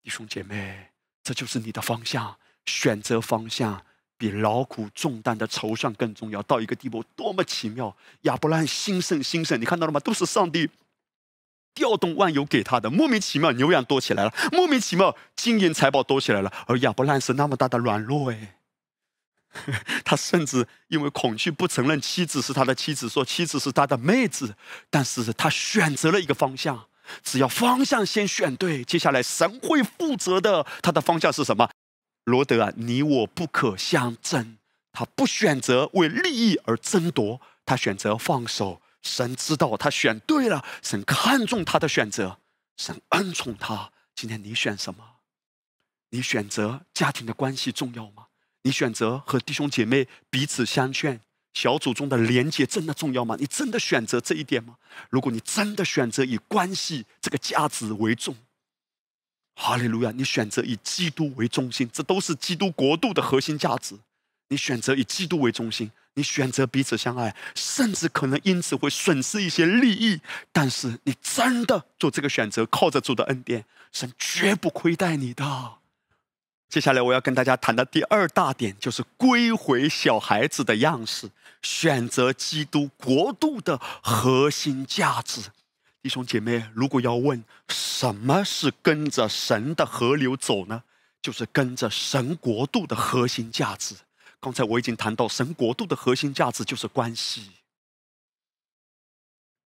[0.02, 0.90] 弟兄姐妹，
[1.24, 2.36] 这就是你的方向。
[2.66, 3.84] 选择方向
[4.16, 6.40] 比劳苦重担的筹算更重要。
[6.44, 7.94] 到一个地步，多么奇妙！
[8.22, 9.98] 亚伯拉罕兴盛兴盛，你看到了吗？
[10.00, 10.70] 都是上帝。
[11.74, 16.52] 调动万有给他的，莫名其妙牛羊多起来了，莫名其妙金银财宝多起来了。
[16.66, 18.56] 而亚伯兰是那么大的软弱哎，
[20.04, 24.56] 他甚至因为恐惧不承认妻子是他的妻子，说妻子是他的妹子。
[24.90, 26.86] 但是他选择了一个方向，
[27.22, 30.66] 只要方向先选对，接下来神会负责的。
[30.82, 31.68] 他的方向是什么？
[32.24, 34.58] 罗德啊，你我不可相争。
[34.92, 38.80] 他不选择为利益而争夺，他选择放手。
[39.04, 42.40] 神知道他选对了，神看重他的选择，
[42.76, 43.92] 神恩宠他。
[44.16, 45.04] 今天你选什么？
[46.10, 48.26] 你选择家庭的关系重要吗？
[48.62, 51.20] 你选择和弟兄姐妹彼此相劝，
[51.52, 53.36] 小组中的连接真的重要吗？
[53.38, 54.78] 你真的选择这一点吗？
[55.10, 58.34] 如果你真的选择以关系这个价值为重，
[59.56, 60.10] 哈利路亚！
[60.12, 63.98] 你选择以基督为中心，这都是基督国度的核心价值。
[64.48, 65.90] 你选择以基督为中心。
[66.14, 70.20] 你选择彼此相爱，甚至可能因此会损失一些利益，
[70.52, 75.78] 但是你真的做这个选择，靠着主的恩典，神绝不亏待你的。
[76.68, 81.30] 接下来我要跟大家谈的第二大点，就是归回小孩子的样式，
[81.62, 85.40] 选择基督国度的核心价值。
[86.02, 90.82] 弟兄姐妹，如果要问什么是跟着神的河流走呢？
[91.22, 93.94] 就是跟着神国度的核心价值。
[94.44, 97.50] 刚才我已经谈到，神国度的核心价值就是关系。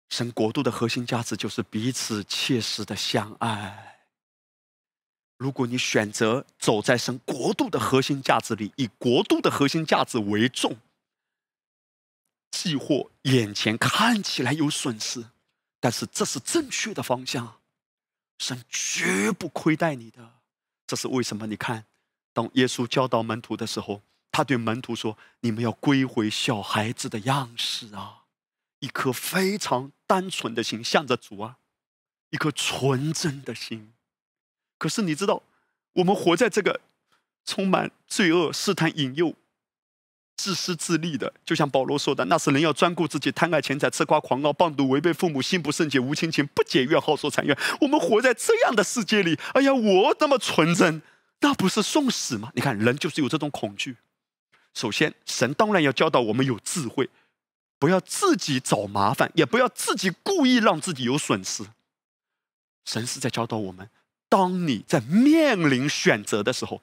[0.09, 4.07] 神国度的核心价值就是彼此切实的相爱。
[5.37, 10.75] 如果你选择走在神国度的核心价值里，以国度的核心价值为重，
[12.49, 15.23] 既或眼前看起来有损失，
[15.79, 17.59] 但是这是正确的方向，
[18.39, 20.27] 神绝不亏待你的。
[20.87, 21.45] 这是为什么？
[21.45, 21.85] 你看，
[22.33, 24.01] 当耶稣教导门徒的时候。
[24.35, 28.23] 他对门徒说：“你们要归回小孩子的样式啊，
[28.79, 31.55] 一颗非常单纯的心，向着主啊，
[32.31, 33.93] 一颗纯真的心。
[34.77, 35.41] 可是你知道，
[35.93, 36.81] 我们活在这个
[37.45, 39.35] 充满罪恶、试探、引诱、
[40.35, 47.57] 自私自利的，就像保罗说的，那是人要专顾自己，贪爱钱财，吃瓜狂傲，棒毒，违背父母，心不圣洁，无亲情，不解怨，好说残怨。
[47.79, 51.01] 我们活在这样的世界里，哎呀，我那么纯真，
[51.39, 52.51] 那不是送死吗？
[52.53, 53.95] 你看，人就是有这种恐惧。”
[54.75, 57.09] 首先，神当然要教导我们有智慧，
[57.79, 61.63] 不要自己找麻烦，也不要自己故意让自己有损失。
[62.83, 63.89] 神是在教导我们：
[64.29, 66.81] 当你在面临选择的时候，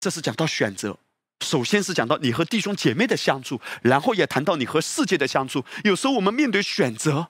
[0.00, 0.96] 这是讲到选择。
[1.40, 5.64] 首先是讲到你和弟兄姐妹的相处，然后也谈到你和世界的相处。
[5.82, 7.28] 有时候我们面对选择，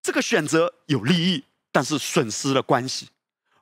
[0.00, 3.06] 这个选择有利益，但是损失了关系；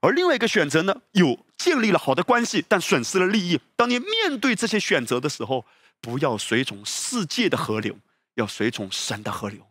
[0.00, 3.60] 而另外一个选择呢，有建立了好的关系，但损失了利益。
[3.76, 5.64] 当你面对这些选择的时候，
[6.00, 7.96] 不要随从世界的河流，
[8.34, 9.66] 要随从神的河流。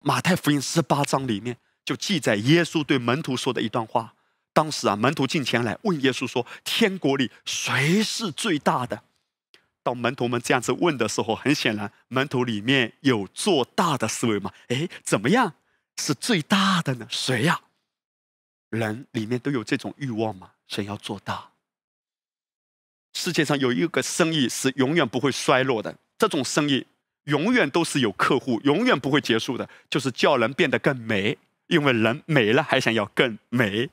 [0.00, 4.14] 马太福音十八章里面就记载耶稣对门徒说的一段话。
[4.52, 9.02] 当时啊，门徒进前来问耶稣说：“天国里谁是最大的？”
[9.84, 14.52] 当门徒们这样子问的时候，很显然，门徒里面有做大的思维嘛？
[14.68, 15.54] 哎，怎么样
[16.00, 17.06] 是最大的呢？
[17.10, 17.60] 谁呀？
[18.70, 20.52] 人里面都有这种欲望嘛？
[20.68, 21.50] 想要做大。
[23.14, 26.86] 世界上有一个生意是永远不会衰落的，这种生意
[27.24, 31.38] 永远都是有客户，永远不会结束的，就是叫人变得更美，
[31.68, 33.90] 因为人美了还想要更美。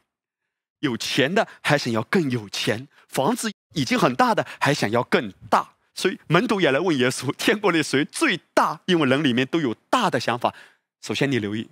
[0.80, 8.82] 有钱的还想要更有钱，房子已经很大的还想要更大，所以门徒也来问耶稣：天国里谁最大？
[8.88, 10.54] 因为人里面都有大的想法。
[11.02, 11.70] 首先你留意，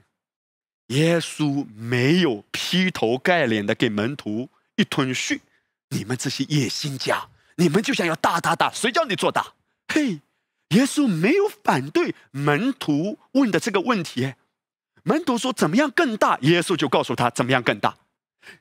[0.87, 4.49] 耶稣没有劈头盖脸的给门徒
[4.81, 5.39] 一吞训：
[5.89, 9.53] 你们这些野心家，你们就想要大大大，谁叫你做大？
[9.87, 10.21] 嘿，
[10.69, 14.33] 耶稣没有反对门徒问的这个问题。
[15.03, 16.39] 门徒说怎么样更大？
[16.41, 17.97] 耶稣就告诉他怎么样更大。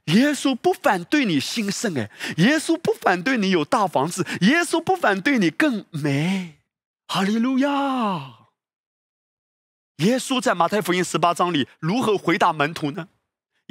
[0.07, 6.59] 耶稣不反对你兴盛，哎，耶稣不反对你有大房子，耶稣不反对你更美，
[7.07, 8.37] 哈利路亚！
[9.97, 13.09] 耶稣在马太福音十八章里如何回答门徒呢？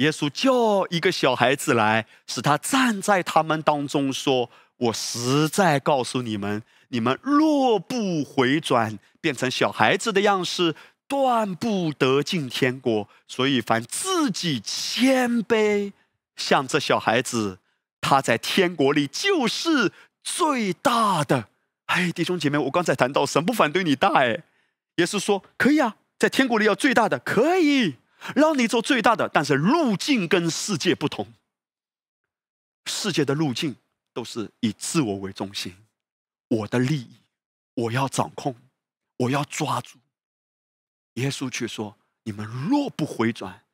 [0.00, 10.74] 耶稣叫一个小孩子来，使他站在他们当中，说：“我实在告诉你们，你们若不回转，变成小孩子的样式，
[11.06, 13.06] 断不得进天国。
[13.28, 15.92] 所以，凡自己谦卑。”
[16.34, 17.58] 像这小孩子，
[18.00, 19.92] 他在天国里就是
[20.24, 21.48] 最大的。
[21.86, 24.44] 哎，弟兄姐妹，我刚才谈到神不反对你大，哎，
[24.96, 27.96] 也是说可以啊，在天国里要最大的，可以
[28.34, 31.32] 让你做最大的，但是路径跟世界不同。
[32.86, 33.76] 世界的路径
[34.12, 35.76] 都是以自我为中心，
[36.48, 37.08] 我的利益
[37.74, 38.54] 我要掌控，
[39.16, 39.98] 我要抓住。
[41.14, 43.64] 耶稣却说：你们若不回转。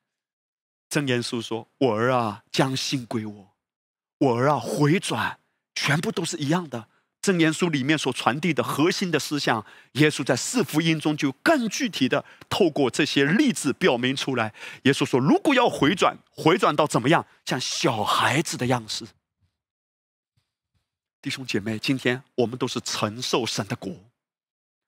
[0.88, 3.49] 真耶稣说：“我儿啊，将心归我；
[4.18, 5.38] 我儿啊，回转，
[5.74, 6.88] 全部都是一样的。”
[7.26, 14.54] 真言书里面所传递的核心的思想，耶稣在四福音中就更具体的透过这些例子表明出来。
[14.84, 17.26] 耶稣说：“如果要回转，回转到怎么样？
[17.44, 19.04] 像小孩子的样式。”
[21.20, 23.92] 弟兄姐妹，今天我们都是承受神的国，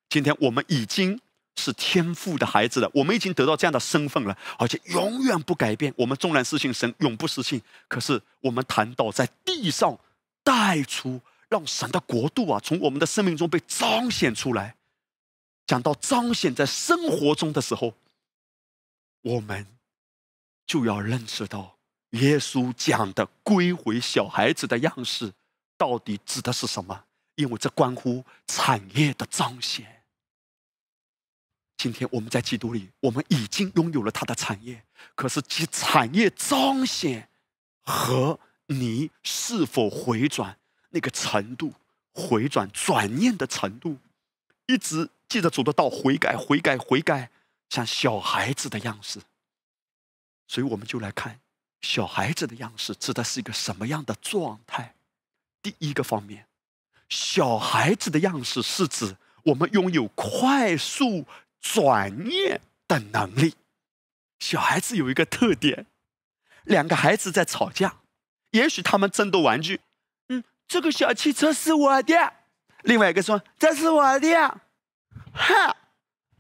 [0.09, 1.21] 今天我们已经。
[1.61, 5.93] 是天赋的孩子了，我们已经得到这样的身份了，而且永远不改变。
[5.97, 7.61] 我们纵然失信，神永不失信。
[7.89, 9.99] 可是我们谈到在地上
[10.45, 14.77] 带出，让神的国度啊，从我们的生命中被彰显出来。
[15.67, 17.95] 讲到彰显在生活中的时候，
[19.23, 19.67] 我们
[20.67, 21.77] 就要认识到，
[22.11, 25.33] 耶稣讲的归回小孩子的样式，
[25.77, 27.05] 到底指的是什么？
[27.35, 30.03] 因为这关乎产业的彰显。
[31.77, 34.83] 今天我们在基督里，我们已经拥有了他的产业。
[35.15, 37.29] 可是其产业彰显
[37.83, 40.58] 和你是否回转
[40.91, 41.73] 那个程度、
[42.13, 43.99] 回转转念的程度，
[44.67, 47.31] 一直记得主的道，悔改、悔改、悔改，
[47.69, 49.21] 像小孩子的样式。
[50.47, 51.41] 所以我们就来看
[51.81, 54.95] 小孩子的样式指的是一个什么样的状态。
[55.63, 56.47] 第一个方面，
[57.09, 61.27] 小孩子的样式是指我们拥有快速。
[61.61, 63.57] 转念的能力，
[64.39, 65.87] 小孩子有一个特点：
[66.63, 67.97] 两个孩子在吵架，
[68.53, 69.81] 也许他们争夺玩具。
[70.69, 72.33] 这个小汽车是我的。
[72.83, 74.61] 另外一个说：“这是我的。”
[75.35, 75.77] 哈，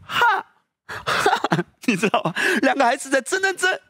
[0.02, 0.46] 哈，
[0.86, 2.34] 哈， 你知道吗？
[2.62, 3.80] 两个孩子在争争争，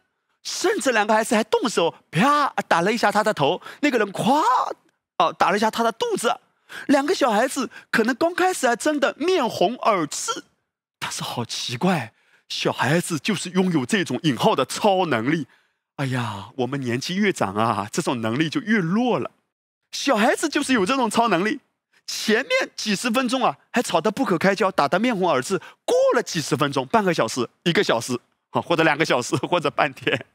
[0.42, 3.60] 甚至两个孩子还动手，啪打了一下他的头。
[3.80, 4.42] 那个人夸，
[5.18, 6.34] 哦，打了一下他的肚子。
[6.86, 10.44] 两个小孩子可能刚开始还争得面红耳赤。
[10.98, 12.12] 但是好奇怪，
[12.48, 15.46] 小孩子就是拥有这种引号的超能力。
[15.96, 19.30] 哎呀，我们年纪越长啊，这种能力就越弱了。
[19.92, 21.60] 小孩子就是有这种超能力，
[22.06, 25.58] 前面几十分钟啊，还吵得不可开交，打得面红耳赤。
[25.84, 28.18] 过了几十分钟，半个小时、一个小时，
[28.50, 30.26] 啊，或者两个小时，或者半天，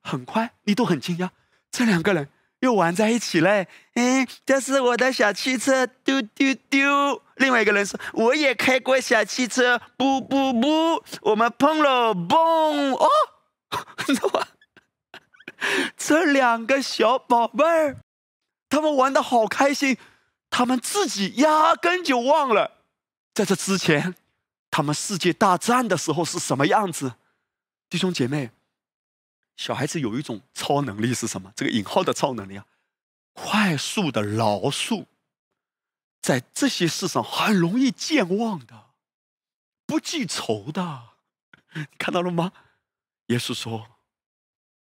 [0.00, 1.30] 很快你都很惊讶，
[1.70, 2.28] 这两个人
[2.60, 3.66] 又玩在一起嘞。
[3.94, 7.22] 哎，这是我的小汽车，丢丢丢。
[7.36, 12.94] 另外一个人说，我也开过小汽车，不不不，我们碰了，嘣！
[12.94, 13.08] 哦，
[15.96, 17.96] 这两个小宝贝儿，
[18.70, 19.98] 他们玩的好开心，
[20.48, 22.78] 他们自己压根就忘了，
[23.34, 24.14] 在这之前，
[24.70, 27.16] 他们世界大战的时候是什么样子。
[27.90, 28.52] 弟兄姐妹，
[29.56, 31.52] 小孩子有一种超能力是什么？
[31.54, 32.64] 这个引号的超能力啊，
[33.34, 35.04] 快速的饶恕，
[36.22, 38.90] 在这些事上很容易健忘的，
[39.84, 41.08] 不记仇的，
[41.98, 42.52] 看到了吗？
[43.26, 43.88] 耶稣说。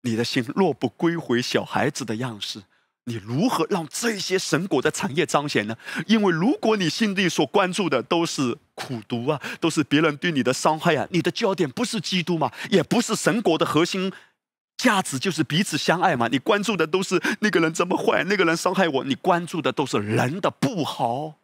[0.04, 2.64] 你的心若不归回小孩子的样式，
[3.04, 5.76] 你如何让这些神果的产业彰显呢？
[6.06, 14.12] 因为如果你心里所关注的都是苦毒啊，都是别人对你的伤害啊，你的焦点不是基督嘛，也不是神果的核心
[14.76, 16.28] 价值，就是彼此相爱嘛。
[16.28, 21.34] 你关注的都是那个人怎么坏，那个人伤害我，你关注的都是人的不好，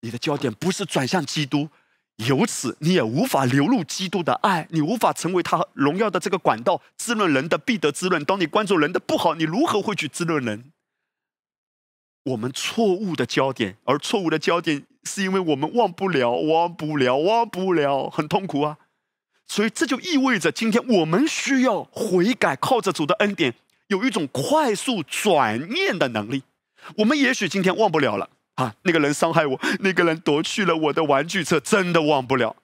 [0.00, 1.68] 你的焦点不是转向基督。
[2.16, 8.24] 由此，你也无法流入基督的爱，你无法成为他荣耀的这个管道，滋润人的必得滋润。
[8.24, 10.72] 当你关注人的不好，你如何会去滋润人？
[12.24, 18.78] 我们错误的焦点，而错误的焦点是因为我们忘不了，忘不了，忘不了，很痛苦啊！
[19.48, 23.54] 所以这就意味着，今天我们需要悔改，靠着主的恩典，
[23.88, 26.44] 有一种快速转念的能力。
[26.98, 28.30] 我们也许今天忘不了了。
[28.54, 32.56] 啊，那个人伤害我，那个人夺去了我的玩具车，真的忘不了。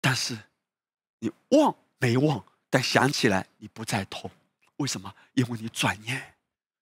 [0.00, 0.38] 但是
[1.18, 2.44] 你忘没忘？
[2.70, 4.30] 但想起来你不再痛，
[4.76, 5.12] 为什么？
[5.34, 6.34] 因为你转念，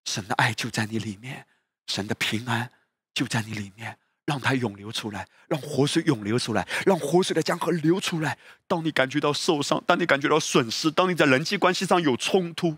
[0.04, 1.46] 神的爱就在你里面，
[1.86, 2.70] 神的平安
[3.14, 8.36] 就在你里面，让它涌流出来，让活水涌流出来，让活水的江河流出来。
[8.66, 12.76] 当你感觉到受伤，当你感觉到损失，当你在人际关系上有冲突，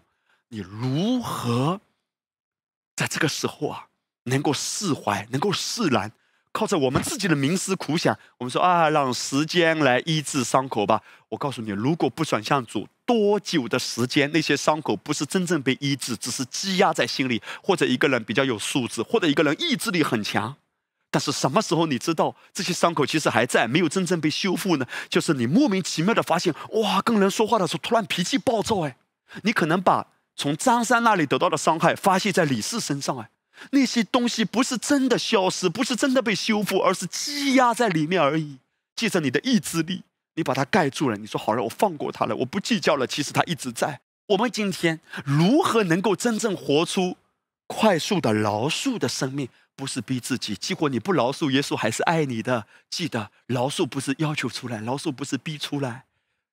[0.49, 1.81] 你如何
[2.95, 3.88] 在这个时候啊？
[4.29, 6.11] 能够释怀，能够释然，
[6.53, 11.03] 靠着我们自己的冥思苦想，我们说啊，让时间来医治伤口吧。
[11.29, 17.43] 我告诉你，如果不转向主，多久的时间，那些伤口不是真正被医治，只是积压在心里。
[17.63, 20.57] 或者一个人比较有素质，或者一个人意志力很强，
[21.11, 24.87] 但是什么时候你知道这些伤口其实还在，没有真正被修复呢？
[25.09, 28.97] 就是你莫名其妙的发现，哇，跟人说话的时候突然脾气暴躁，哎，
[29.43, 33.29] 你可能把从张三那里得到的伤害发泄在李四身上，哎。
[33.71, 38.59] 那些东西不是真的消失，不是真的被修复，而是积压在里面而已。
[38.97, 40.03] 借着你的意志力，
[40.35, 41.17] 你把它盖住了。
[41.17, 43.07] 你说好了，我放过他了，我不计较了。
[43.07, 44.01] 其实他一直在。
[44.29, 47.17] 我们今天如何能够真正活出
[47.67, 49.49] 快速的饶恕的生命？
[49.77, 52.67] 不是逼自己，结果你不饶恕，耶稣还是爱你的。
[52.91, 56.07] 记得，饶恕不是要求出来，饶恕不是逼出来。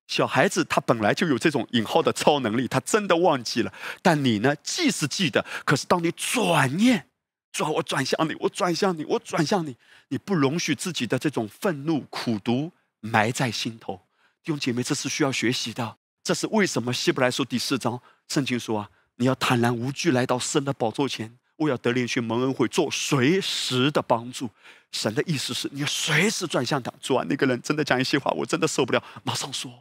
[0.08, 3.74] 小孩子他本来就有这种引号的超能力，他真的忘记了。
[4.02, 7.08] 但你呢，记是记得，可是当你转念，
[7.52, 9.76] 转我转向你，我转向你，我转向你，
[10.10, 14.00] 你不容许自己的这种愤怒、苦毒埋在心头。
[14.44, 15.98] 弟兄姐妹，这是需要学习的。
[16.24, 16.94] 这是为什么？
[16.94, 24.50] 希伯来书第四章，圣经说啊，你要坦然无惧来到神的宝座前，我要得连续蒙恩惠，做随时的帮助。
[24.92, 26.94] 神的意思是你要随时转向他。
[27.02, 29.72] 主啊，那个人真的讲一些话，我真的受不了，马上说。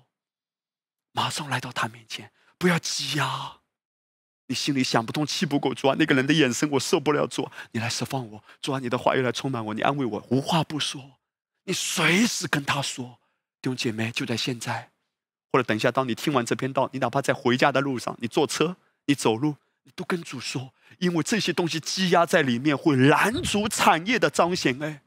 [1.14, 3.58] 马上来到他面前，不要急呀！
[4.48, 11.12] 你心里想不通、气不过，主啊，那个人的眼神我受不了，主，你来释放我，主啊，你的话语来充满我，你安慰我，无话不说，
[11.62, 13.20] 你随时跟他说，
[13.62, 14.90] 弟兄姐妹，就在现在，
[15.52, 18.76] 或者等一下，当你听完这篇道，你哪怕在回家的路上，你坐车、
[19.06, 19.54] 你走路，
[19.84, 24.82] 你都跟主说，因为这些东西积压在里面，会拦阻产业的彰显。
[24.82, 25.03] 哎。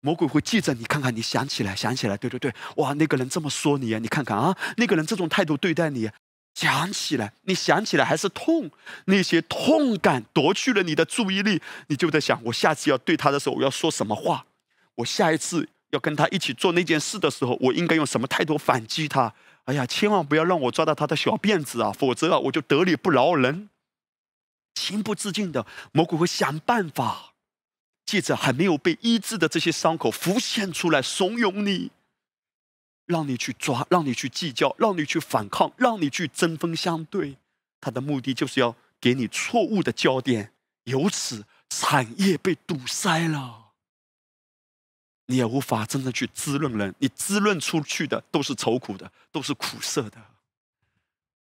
[0.00, 6.10] 魔鬼会记着你，看看你想起来，想起来，对对对，哇，那个人这么说你啊，你看看啊，那个人这种态度对待你，
[6.54, 8.70] 想起来，你想起来还是痛，
[9.06, 14.46] 那些痛感夺去了你的注意力，你就在想，我下次要对他的时候，我要说什么话？
[14.96, 19.32] 我下一次要跟他一起做那件事的时候，我应该用什么态度反击他？
[19.64, 23.68] 哎呀，千万不要让我抓到他的小辫子啊，否则啊，我就得理不饶人。
[24.74, 27.34] 情不自禁的，魔鬼会想办法。
[28.08, 31.90] 借着还没有被医治的这些伤口浮现出来，怂恿你，
[33.04, 37.36] 让你去抓，让你去计较，让你去反抗，让你去针锋相对。
[37.82, 40.54] 他的目的就是要给你错误的焦点，
[40.84, 43.72] 由此产业被堵塞了，
[45.26, 46.94] 你也无法真正去滋润人。
[47.00, 50.16] 你滋润出去的都是愁苦的，都是苦涩的，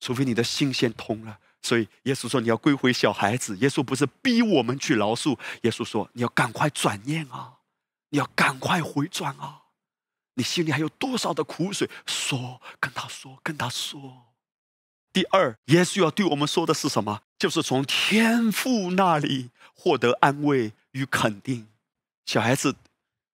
[0.01, 1.39] 除非你的心先通了。
[1.61, 7.57] 所以耶稣说：“你要归回小孩子。”耶稣不是逼我们去饶恕，耶稣说：“你要赶快转念啊，
[8.09, 9.63] 你要赶快回转啊！
[10.35, 11.89] 你心里还有多少的苦水？
[12.05, 14.27] 说，跟他说，跟他说。
[15.11, 17.23] 第二，耶稣要对我们说的是什么？
[17.39, 21.67] 就是从天父那里获得安慰与肯定。
[22.25, 22.75] 小孩子，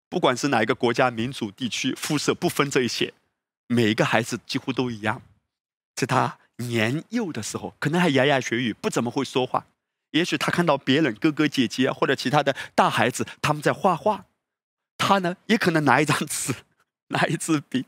[0.09, 3.15] 不管是哪一个国家、民族、地区，肤色不分这一些，
[3.69, 5.23] 每一个孩子几乎都一样。
[5.95, 9.67] 在他年幼的时候，可能还牙牙学语，不怎么会说话。
[10.13, 14.25] 也许他看到别人哥哥姐姐或者其他的大孩子他们在画画，
[14.97, 16.55] 他呢也可能拿一张纸，
[17.09, 17.85] 拿一支笔，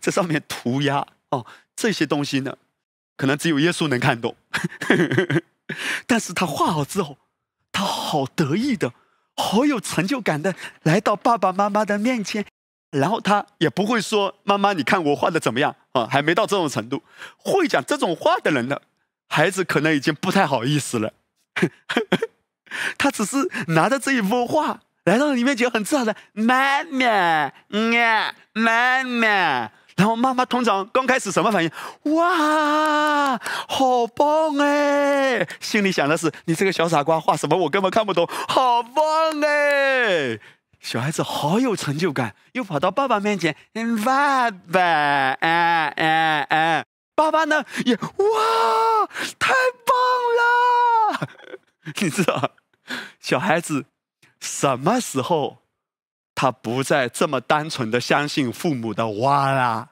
[0.00, 1.06] 在上面涂鸦。
[1.30, 1.46] 哦，
[1.76, 2.56] 这些东西呢，
[3.16, 4.34] 可能只有耶稣能看懂。
[6.06, 7.18] 但是他画好之后，
[7.70, 8.92] 他好得意的，
[9.36, 12.44] 好有成就感的来到爸爸妈妈的面前，
[12.90, 17.02] 然后他也不会说：“妈妈，你看我画的怎么样？”啊，还没到这种程度。
[17.38, 18.80] 会讲这种话的人呢，
[19.28, 21.12] 孩子可能已经不太好意思了。
[22.98, 29.70] 他只是拿着这一幅画来到你面前，很自豪的妈妈，嗯，妈妈。
[29.96, 31.70] 然后妈妈通常刚开始什么反应？
[32.14, 33.38] 哇，
[33.68, 35.46] 好棒哎！
[35.60, 39.04] 心里想的是你这个小傻瓜画什么我根本看不懂，好棒
[39.44, 40.38] 哎！
[40.80, 43.54] 小孩子好有成就感，又跑到爸爸面前，
[44.04, 46.84] 爸爸，哎哎哎，
[47.14, 49.06] 爸爸呢也哇，
[49.38, 49.52] 太
[49.86, 49.94] 棒
[50.38, 51.28] 了！
[52.00, 52.52] 你知道，
[53.20, 53.86] 小孩子
[54.40, 55.58] 什么时候？
[56.34, 59.90] 他不再这么单纯的相信父母的哇啦，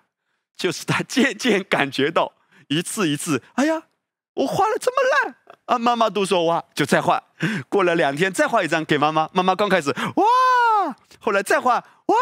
[0.57, 2.33] 就是他渐渐感觉到
[2.69, 3.83] 一次一次，哎呀，
[4.33, 4.97] 我画的这么
[5.27, 5.37] 烂
[5.67, 5.79] 啊！
[5.79, 7.23] 妈妈都说哇，就再画。
[7.69, 10.25] 过了两天再画一张给妈妈，妈妈刚开始哇，
[11.29, 11.75] 后来再画
[12.07, 12.17] 哇，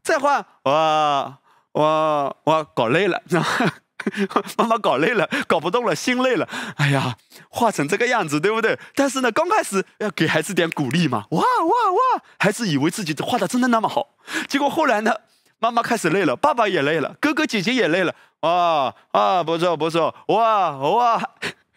[0.00, 1.38] 再画哇
[1.72, 3.20] 哇哇，搞累了，
[4.56, 6.48] 妈妈搞累了，搞不动了，心累了。
[6.76, 7.16] 哎呀，
[7.48, 8.78] 画成这个样子，对不对？
[8.94, 11.24] 但是呢，刚开始要给孩子点鼓励嘛。
[11.30, 12.22] 哇哇哇！
[12.38, 14.10] 孩子以为自己画的真的那么好，
[14.46, 15.16] 结果后来呢，
[15.58, 18.14] 妈妈开始累了，爸爸也累了，哥哥姐姐也累了。
[18.42, 21.20] 哇啊，不错不错，哇哇！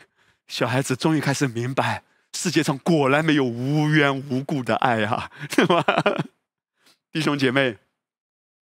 [0.47, 5.83] 小孩子终于开始明白，世界上果然没有无缘无故的爱啊，对吧？
[7.11, 7.77] 弟兄姐妹，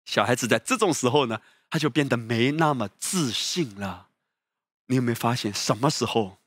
[0.05, 1.41] 小孩子在这种时候呢？
[1.71, 4.07] 他就变得没那么自信了。
[4.87, 6.39] 你有没有发现，什么时候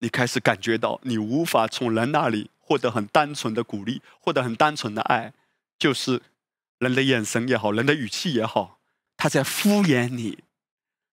[0.00, 5.32] 你开始感觉到你无法从人那里获得很单纯的鼓励，获得很单纯的爱？
[5.78, 6.22] 就是
[6.78, 8.80] 人的眼神也好，人的语气也好，
[9.16, 10.42] 他在敷衍你。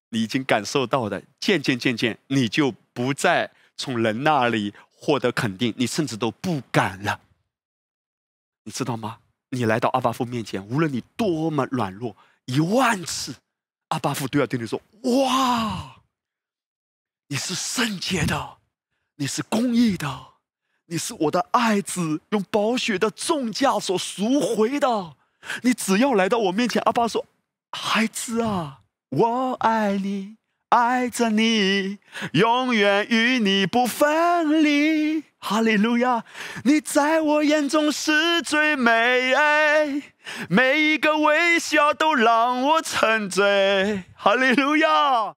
[0.09, 7.21] 你已经感受到的，渐渐渐渐，你就不再从人那里获得肯定，你甚至都不敢了。
[8.63, 9.19] 你知道吗？
[9.57, 12.15] 你来到阿巴夫面前，无论你多么软弱。
[12.45, 13.35] 一万次，
[13.89, 15.97] 阿巴夫都要对你说：“哇，
[17.27, 18.59] 你是圣洁的，
[19.15, 20.27] 你是公义的，
[20.85, 25.17] 你是我的爱子，用宝血的重价所赎回的。
[25.63, 27.25] 你只要来到我面前，阿爸说
[27.71, 30.36] ：‘孩子啊，我爱你，
[30.69, 31.99] 爱着你，
[32.33, 36.25] 永远与你不分离。’哈利路亚，
[36.63, 39.33] 你在我眼中是最美。”
[40.49, 45.33] 每一个微笑都让我沉醉，哈利路亚！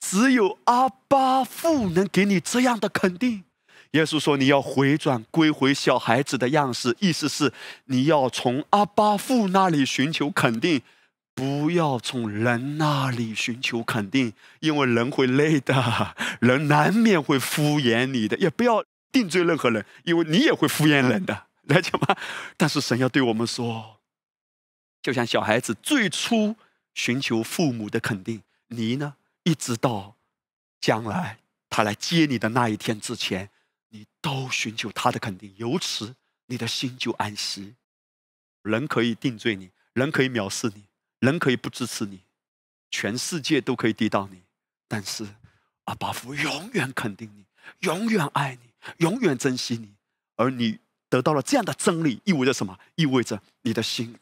[0.00, 3.44] 只有阿巴父能给你这样的肯定。
[3.92, 7.52] 耶稣说：“你要回转归回小孩子的样式，意思是
[7.84, 10.82] 你要从阿巴父那里寻求肯定，
[11.34, 18.36] 不要从人那里寻求肯定，因为人会累的， 人难免会敷衍你的。
[18.38, 22.16] 也不要定罪任何人，因为你也会敷衍人的， 了解吗？
[22.56, 24.00] 但是神要对我们说。”
[25.02, 26.54] 就像小孩子最初
[26.94, 30.16] 寻求父母的肯定，你呢，一直到
[30.80, 31.38] 将来
[31.68, 33.50] 他来接你的那一天之前，
[33.88, 36.14] 你都寻求他的肯定，由此
[36.46, 37.74] 你的心就安息。
[38.62, 40.84] 人可以定罪你，人可以藐视你，
[41.22, 42.22] 人可以不支持你，
[42.90, 44.42] 全世界都可以抵挡你，
[44.88, 45.24] 但是
[45.84, 47.46] 阿巴夫永远肯定你，
[47.86, 49.94] 永远爱你，永远珍惜你。
[50.34, 52.76] 而你得到了这样的真理，意味着什么？
[52.96, 54.18] 意味着你的心。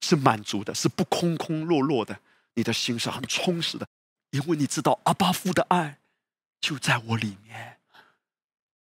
[0.00, 2.20] 是满足的，是不空空落落的。
[2.54, 3.86] 你的心是很充实的，
[4.30, 5.98] 因为你知道阿巴夫的爱
[6.60, 7.78] 就在我里面，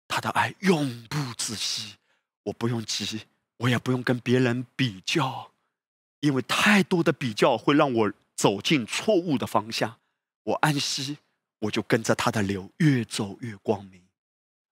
[0.07, 1.95] 他的爱永不止息。
[2.43, 3.25] 我不用急，
[3.57, 5.48] 我也不用跟别人比较，
[6.19, 9.97] 因为太多的比较会让我走进错误的方向。
[10.43, 11.17] 我安息，
[11.59, 14.01] 我就跟着他的流，越走越光明。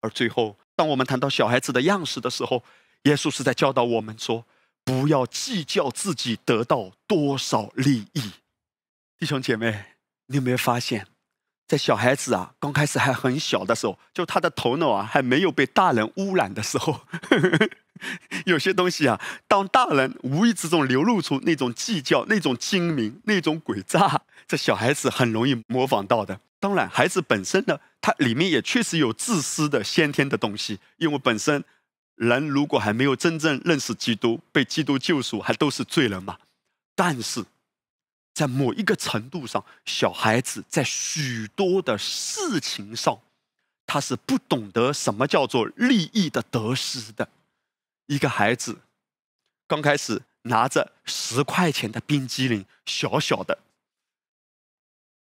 [0.02, 2.64] 而最后，当我们谈到小孩子的样式的时候，
[3.04, 4.46] 耶稣是在教导我们说。
[4.84, 8.32] 不要计较自己得到多少利益，
[9.18, 9.84] 弟兄姐妹，
[10.28, 11.08] 你有没有发现，
[11.68, 17.02] 在小孩子啊刚开始还很小的时候，就他的头脑啊还没有被大人污染的时候，
[18.46, 26.40] 有些东西啊，当大人无意之中流露出那种计较、那种精明、那种诡诈，这小孩子很容易模仿到的。
[26.60, 31.64] 当然，孩子本身呢，他里面也确实有自私的先天的东西，因为本身
[32.16, 36.38] 人如果还没有真正认识基督，被基督救赎，还都是罪人嘛。
[36.96, 37.46] 但是
[38.34, 43.20] 在某一个程度上，小孩子在许多的事情上，
[43.86, 47.30] 他是不懂得什么叫做利益的得失的。
[48.08, 48.80] 一个孩子
[49.68, 53.60] 刚开始拿着十块钱的冰激凌，小小的；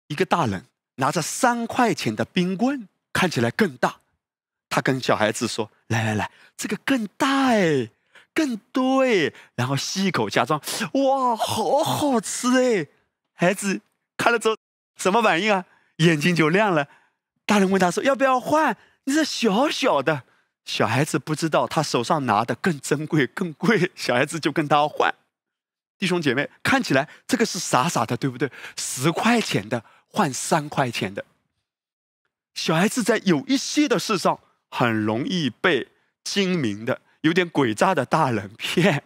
[0.07, 3.97] 一个大人拿着三块钱的冰棍，看起来更大。
[4.69, 7.89] 他跟小孩子说：“来来来，这个更大哎。”
[8.35, 12.85] 更多哎，然后吸一口，假装哇，好好吃哎！
[13.33, 13.79] 孩子
[14.17, 14.57] 看了之后
[14.97, 15.63] 什么反应啊？
[15.99, 16.89] 眼睛就亮了。
[17.45, 18.75] 大人问他说：“要不要换？”
[19.05, 20.23] 你这小小的，
[20.65, 25.13] 小孩子不知道他手上拿的更珍贵、更贵， 小孩子就跟他换。
[25.97, 28.51] 弟兄姐妹，看起来这个是傻傻的，对不对？
[28.75, 31.23] 十块钱的换三块钱的，
[32.53, 34.39] 小孩子在有一些的事上
[34.69, 35.87] 很容易被
[36.23, 36.99] 精明的。
[37.21, 39.03] 有点诡诈的大人骗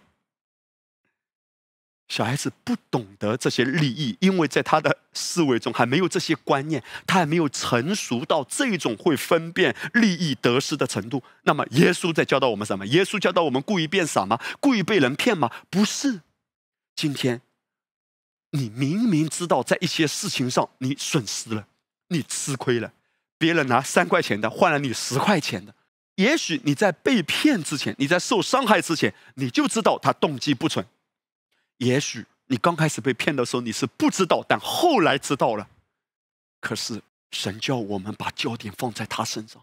[2.10, 11.24] 小孩子，不懂得这些利益，因为在他的思维中还没有这些观念，他还没有成熟到这种会分辨利益得失的程度。
[11.44, 12.86] 那么，耶稣在教导我们什么？
[12.88, 14.40] 耶稣教导我们故意变傻吗？
[14.60, 15.52] 故意被人骗吗？
[15.70, 16.22] 不是。
[16.96, 17.42] 今天，
[18.52, 21.68] 你明明知道在一些事情上你损失了，
[22.08, 22.92] 你吃亏了，
[23.38, 25.76] 别人拿三块钱的换了你十块钱的。
[26.16, 30.84] 也许你在被骗之前，你在受伤害之前，你就知道他动机不纯。
[31.80, 35.68] 也许你刚开始被骗的时候你是不知道，但后来知道了。
[36.62, 37.02] 可是
[37.32, 39.62] 神叫我们把焦点放在他身上，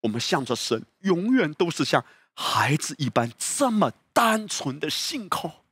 [0.00, 2.02] 我们向着神，永远都是像
[2.32, 5.64] 孩子一般这么单纯的信靠。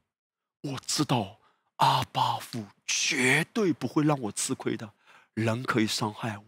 [0.60, 1.38] 我知道
[1.76, 4.92] 阿巴父绝对不会让我吃亏的，
[5.34, 6.44] 人可以伤害我，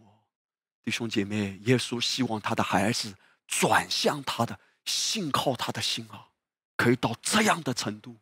[0.83, 3.15] 弟兄姐妹，耶稣希望他的孩子。
[3.51, 6.27] 转向他的，信靠他的心啊，
[6.77, 8.15] 可以到这样的程度。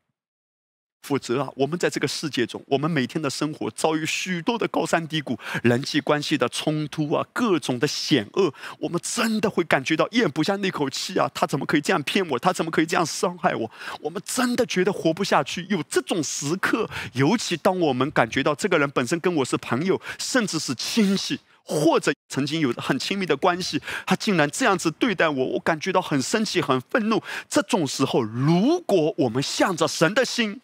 [1.04, 11.30] 否则啊，我们在这个世界中，我们每天的生活遭遇许多的高山低谷、人际关系的冲突啊，各种的险恶，我们真的会感觉到咽不下那口气啊！
[11.34, 12.38] 他怎么可以这样骗我？
[12.38, 13.72] 他怎么可以这样伤害我？
[14.02, 15.66] 我们真的觉得活不下去。
[15.70, 21.40] 有这种时刻，尤其当我们感觉到这个人本身跟我是朋友，甚至是亲戚。
[21.70, 27.22] 或者曾经有很亲密的关系，他竟然这样子对待我，我感觉到很生气、很愤怒。
[27.50, 30.62] 这种时候，如果我们向着神的心，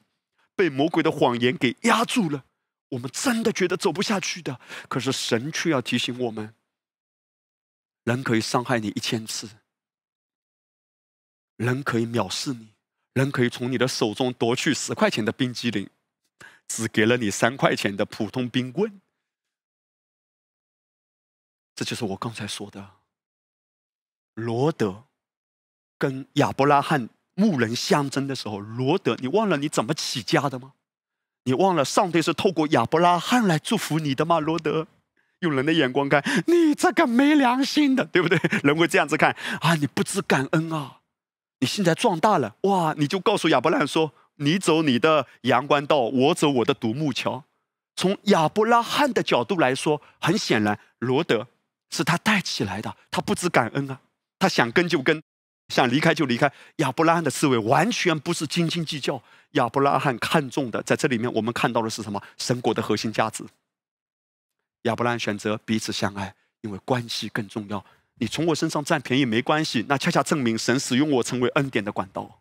[0.55, 2.45] 被魔鬼的谎言给压住了，
[2.89, 4.59] 我们真的觉得走不下去的。
[4.88, 6.53] 可是神却要提醒我们：
[8.03, 9.49] 人可以伤害你一千次，
[11.57, 12.73] 人可以藐视你，
[13.13, 15.89] 人可以从你的手中夺去十块钱的冰激凌，
[16.67, 19.01] 只给了你三块钱的普通冰棍。
[21.75, 22.97] 这就是我刚才说的，
[24.35, 25.05] 罗德
[25.97, 30.73] 跟亚伯拉罕牧人相争的时候，罗德，你忘了你怎么起家的吗？
[31.45, 34.39] 你忘了上帝是透过亚伯拉罕来祝福你的吗？
[34.39, 34.88] 罗德，
[35.39, 38.39] 用人的眼光看，你这个没良心的，对不对？
[38.64, 40.99] 人会这样子看啊，你不知感恩啊！
[41.60, 47.43] 你现在壮大了，哇，你就告诉亚伯拉罕说，你走你的阳关道，我走我的独木桥。
[47.95, 51.47] 从亚伯拉罕的角度来说，很显然，罗德。
[51.91, 53.99] 是他带起来的，他不知感恩啊！
[54.39, 55.22] 他想跟就跟，
[55.69, 56.52] 想离开就离开。
[56.77, 59.22] 亚伯拉罕的思维完全不是斤斤计较。
[59.52, 62.22] 亚伯拉罕看重的，在这里面我们看到的是什么？
[62.38, 63.45] 神国的核心价值。
[64.84, 67.85] 亚伯拉罕选择彼此相爱，因为关系更重要。
[68.15, 72.40] 你从我身上占便宜没关系，那恰恰证明神使用我成为恩典的管道。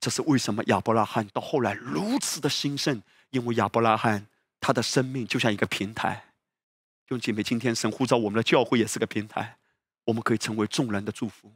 [0.00, 3.02] 这是为什么亚伯拉罕到后来如此的兴盛？
[3.30, 4.26] 因为亚伯拉罕
[4.60, 6.24] 他的生命就像一个平台。
[7.06, 9.56] 弟兄姐妹，今天神呼召我们的教会也是个平台，
[10.04, 11.52] 我们可以成为众人的祝福。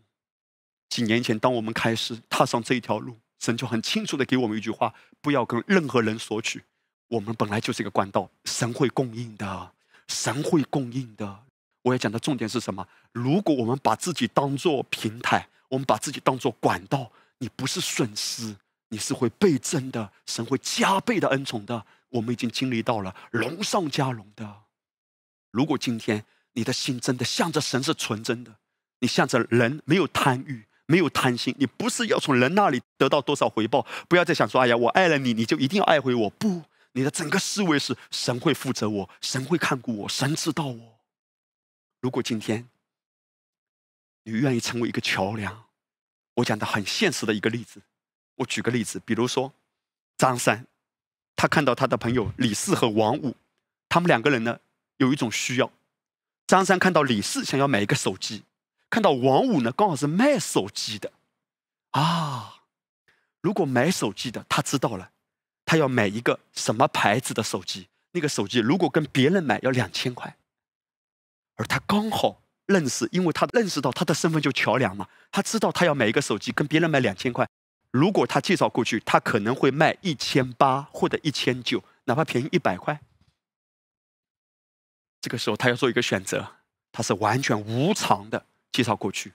[0.89, 6.65] 几年前，当我们开始踏上这一条路，神就很清楚的给我们一句话：不要跟任何人索取。
[7.09, 9.73] 我们本来就是一个管道，神会供应的，
[10.07, 11.45] 神会供应的。
[11.83, 12.87] 我要讲的重点是什么？
[13.13, 18.57] 如果我们把自己当做平台，我们把自己当做管道，你不是损失，
[18.89, 21.87] 你是会倍增的，神会加倍的恩宠的。
[22.11, 24.63] 我们已经经历到了龙上加龙的。
[25.51, 26.25] 如果今天
[26.59, 28.57] 你的心真的向着神是纯真的，
[28.99, 36.65] 你向着人没有贪欲、没有贪心，你不是要从人那里得到多少回报，不要再想说：“哎呀，我爱了你，你就一定要爱回我。”不，
[36.95, 40.99] 你的整个思维是神会负责我，神会看顾我，神知道我。
[42.01, 42.69] 如果今天
[44.25, 45.67] 你愿意成为一个桥梁，
[46.35, 47.81] 我讲的很现实的一个例子，
[48.35, 49.53] 我举个例子，比如说
[50.17, 50.67] 张三，
[51.37, 53.37] 他看到他的朋友李四和王五，
[53.89, 54.59] 他们两个人呢。
[55.01, 55.71] 有一种需要，
[56.49, 58.43] 张三看到李四想要买一个手机，
[58.89, 61.13] 看到王五呢刚好是卖手机的，
[61.91, 62.63] 啊，
[63.43, 65.11] 如果买手机的他知道了，
[65.67, 70.39] 他要买一个什么牌子的手机，那个手机如果跟别人买要两千块，
[71.57, 77.47] 而他刚好认识，因为他认识到他的身份就桥梁嘛，他知道他要买一个手机跟别人买两千块，
[77.91, 82.99] 如果他介绍过去，他可能会卖一千八或者一千九，哪怕便宜一百块。
[85.21, 86.55] 这个时候，他要做一个选择，
[86.93, 89.33] 他是完全无偿的介绍过去，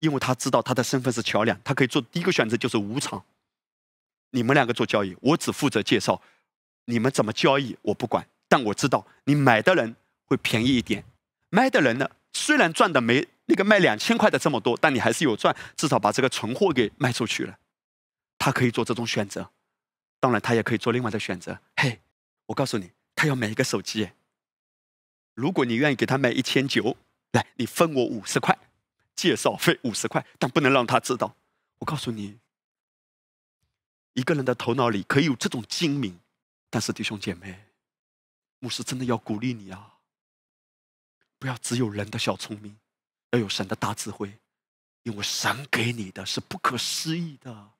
[0.00, 3.24] 因为他知道他的身份是桥梁，他可以做第一个选择就是无偿。
[4.30, 6.20] 你们两个做交易，我只负责介绍，
[6.86, 11.04] 你们怎么交易我不管，但我知道你买的人会便宜一点，
[11.50, 17.58] 卖的人呢虽然赚的没那个卖两千块的这么多，但你还是有赚，至少把这个存货给卖出去了。
[18.36, 19.48] 他可以做这种选择，
[20.18, 21.60] 当然他也可以做另外的选择。
[21.76, 22.00] 嘿，
[22.46, 24.10] 我告诉你，他要买一个手机。
[25.34, 26.96] 如果你愿意给他卖一千九，
[27.32, 28.56] 来，你分我五十块，
[29.14, 31.36] 介绍费五十块，但不能让他知道。
[31.78, 32.38] 我告诉你，
[34.14, 36.20] 一个人的头脑里可以有这种精明，
[36.70, 37.64] 但是弟兄姐妹，
[38.60, 39.98] 牧师真的要鼓励你啊！
[41.38, 42.78] 不要只有人的小聪明，
[43.32, 44.38] 要有神的大智慧，
[45.02, 47.72] 因为神给你的是不可思议的。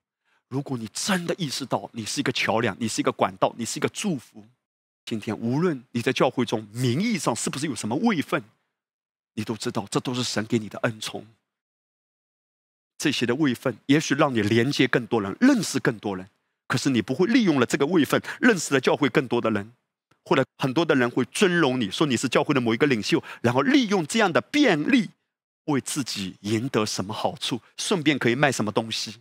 [0.48, 4.44] 如果你真的意识到你是一个桥梁，你是一个管道，你是一个祝福。
[5.06, 8.42] 今天，无论你在教会中名义上是不是有什么位分，
[9.34, 11.26] 你都知道，这都是神给你的恩宠。
[12.96, 16.30] 这些的位分，也许让你连接更多人，认识更多人。
[16.66, 19.74] 可是你不会利用了这个位分，认识了教会更多的人，
[20.24, 25.10] 或者很多的人会尊荣你，说你是教会的某一个领袖，然后利用这样的便利，
[25.66, 29.16] 为自己赢得什么好处，顺便可以卖什么东西。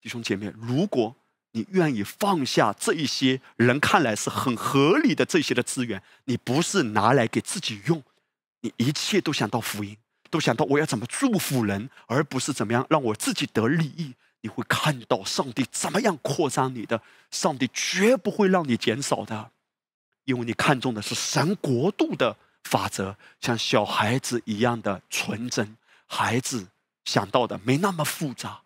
[0.00, 1.14] 弟兄姐妹，如果。
[1.52, 8.02] 你愿意放下这一些人看来是很合理的这些的资源，你不是拿来给自己用，
[8.60, 9.96] 你一切都想到福音，
[10.30, 14.14] 都想到我要怎么祝福人，而不是怎么样让我自己得利益。
[14.40, 17.00] 你会看到上帝怎么样扩张你的，
[17.30, 19.50] 上帝绝不会让你减少的，
[20.24, 25.76] 因为你看重的是神国度的法则，像小孩子一样的纯真，
[26.06, 26.66] 孩子
[27.04, 28.62] 想到的没那么复杂，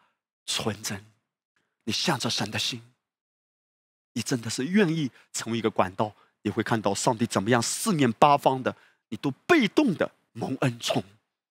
[0.47, 1.05] 纯真。
[1.87, 2.83] 你向着神的心，
[4.13, 8.77] 你真的是愿意成为一个管道，你会看到上帝怎么样四面八方的，
[9.09, 11.05] 你都被动的蒙恩宠，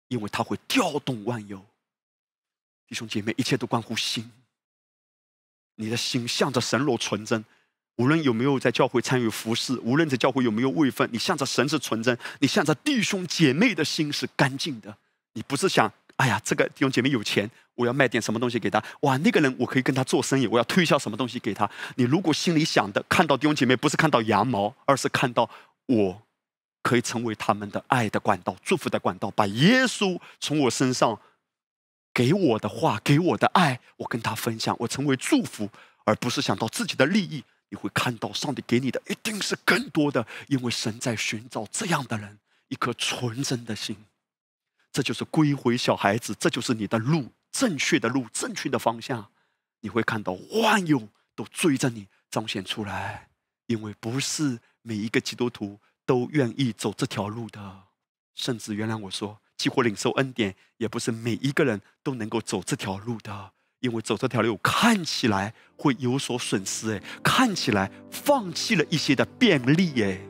[0.06, 1.58] 因为他会调动万有。
[2.86, 4.30] 弟兄姐妹，一切都关乎心。
[5.74, 7.44] 你的心向着神若纯真，
[7.96, 14.96] 无论有没有在教会参与服侍，无论在教会有没有位分，你向着神是纯真，你向着弟兄姐妹的心是干净的。
[15.32, 15.92] 你不是想。
[16.16, 17.50] 哎呀，这个弟兄姐妹有钱，
[17.80, 18.82] 我要卖点什么东西给他。
[19.00, 21.68] 哇，那个人我可以跟他做生意，我要推销什么东西给他。
[21.96, 25.48] 你如果心里想的，看到弟兄姐妹不是看到羊毛，而是看到
[25.86, 26.22] 我
[26.82, 31.18] 可以成为他们的爱的管道、祝福的管道，把耶稣从我身上
[32.12, 35.70] 给我的话、给我的爱，我跟他分享，我成为祝福，
[36.04, 37.42] 而不是想到自己的利益。
[37.72, 42.38] 你会看到上帝给你的一定是更多的，因为神在寻找这样的人，
[42.68, 43.96] 一颗纯真的心。
[44.92, 49.30] 这就是归回小孩子，这就是你的路，正确的路，正确的方向。
[49.80, 53.28] 你会看到万有都追着你彰显出来，
[53.66, 57.84] 因为不是每一个基督徒都愿意走这条路的。
[58.34, 63.52] 甚至原谅我说，激活领受恩典，也不是每一个人都能够走这条路的。
[63.80, 70.20] 因为走这条路看起来会有所损失，哎，看起来放弃了一些的便利，哎，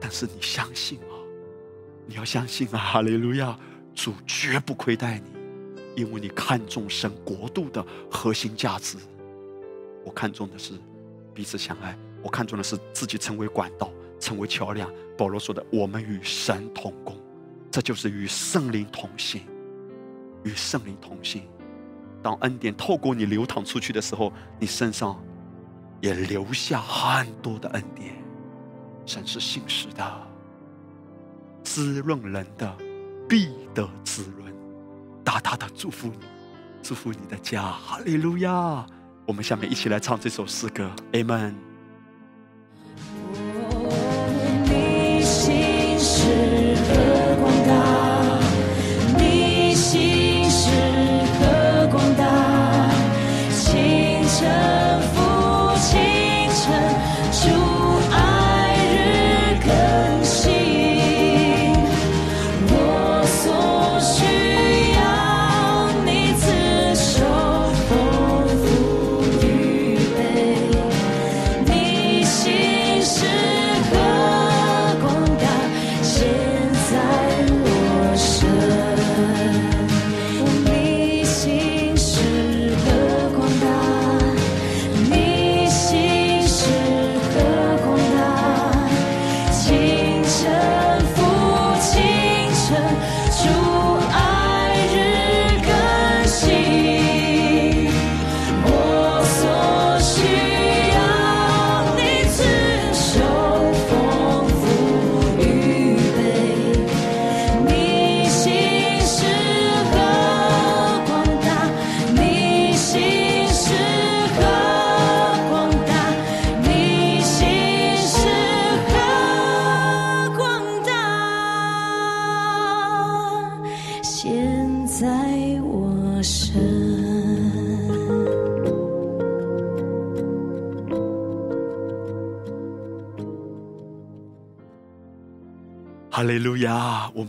[0.00, 1.16] 但是你相信吗？
[2.06, 3.58] 你要相信啊，哈利路亚！
[3.94, 5.41] 主绝不亏待你，
[5.94, 8.96] 因为你看重神国度的核心价值。
[10.04, 10.74] 我看重的是
[11.32, 14.90] 彼此相爱，我看重的是自己成为管道，成为桥梁。
[15.16, 17.16] 保罗说的：“我们与神同工，
[17.70, 19.42] 这就是与圣灵同行，
[20.42, 21.42] 与圣灵同行。
[22.22, 25.22] 当恩典透过你流淌出去的时候，你身上
[26.00, 28.14] 也留下很多的恩典。
[29.06, 30.04] 神是信实的。”
[31.62, 32.76] 滋润人的，
[33.28, 34.41] 必得滋润，
[35.24, 36.26] 大大的祝福你，
[36.82, 38.84] 祝福你的家，哈利路亚！
[39.26, 41.71] 我们下面一起来唱这首诗歌，Amen。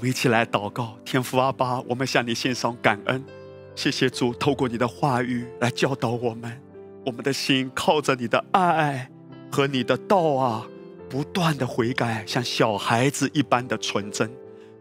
[0.04, 3.24] 们一起来祷告，天父阿爸，我们向你献上感恩，
[3.74, 6.62] 谢谢主，透过你的话语来教导我们，
[7.06, 9.10] 我们的心靠着你的爱
[9.50, 10.68] 和你的道啊，
[11.10, 14.30] 不断的悔改，像小孩子一般的纯真。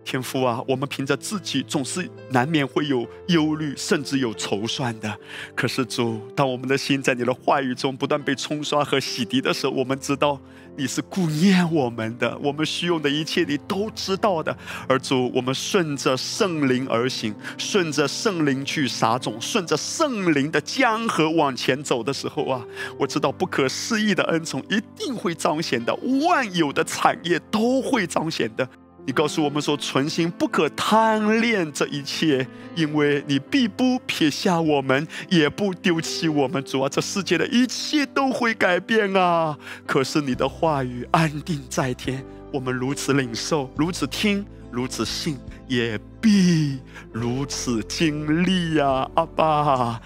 [0.05, 5.17] 天父啊，我们凭着自己总是难免会有忧虑，甚至有筹算的。
[5.55, 10.41] 可是主，当我们的心在你的话语中不断被冲刷和洗涤的时候，我们知道
[10.77, 14.57] 你是顾念我们的，我们需用的一切你都知道的。
[14.89, 22.65] 而主，我们顺着圣灵而行，顺着圣灵去撒种，顺着圣灵的江河往前走的时候啊，
[22.99, 25.95] 我知道不可思议的恩宠一定会彰显的，
[26.27, 28.67] 万有的产业都会彰显的。
[29.05, 32.47] 你告诉我们说，存心不可贪恋这一切，
[32.77, 36.63] 因为你必不撇下我们，也不丢弃我们。
[36.63, 39.59] 主啊，这世界的一切都会改变啊！
[39.85, 46.79] 可是你的话语安定在天，我们如此领受，如此听，如此信，也必
[47.11, 49.11] 如此经历呀！
[49.15, 50.01] 阿爸，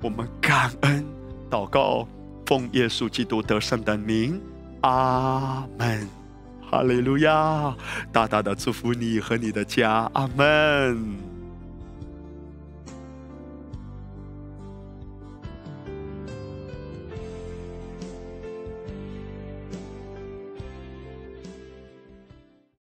[0.00, 1.06] 我们感恩
[1.48, 2.08] 祷告，
[2.44, 4.40] 奉耶稣基督得胜的名，
[4.80, 6.21] 阿门。
[6.72, 7.76] 哈利路亚！
[8.10, 11.31] 大大的祝福你和你的家，阿门。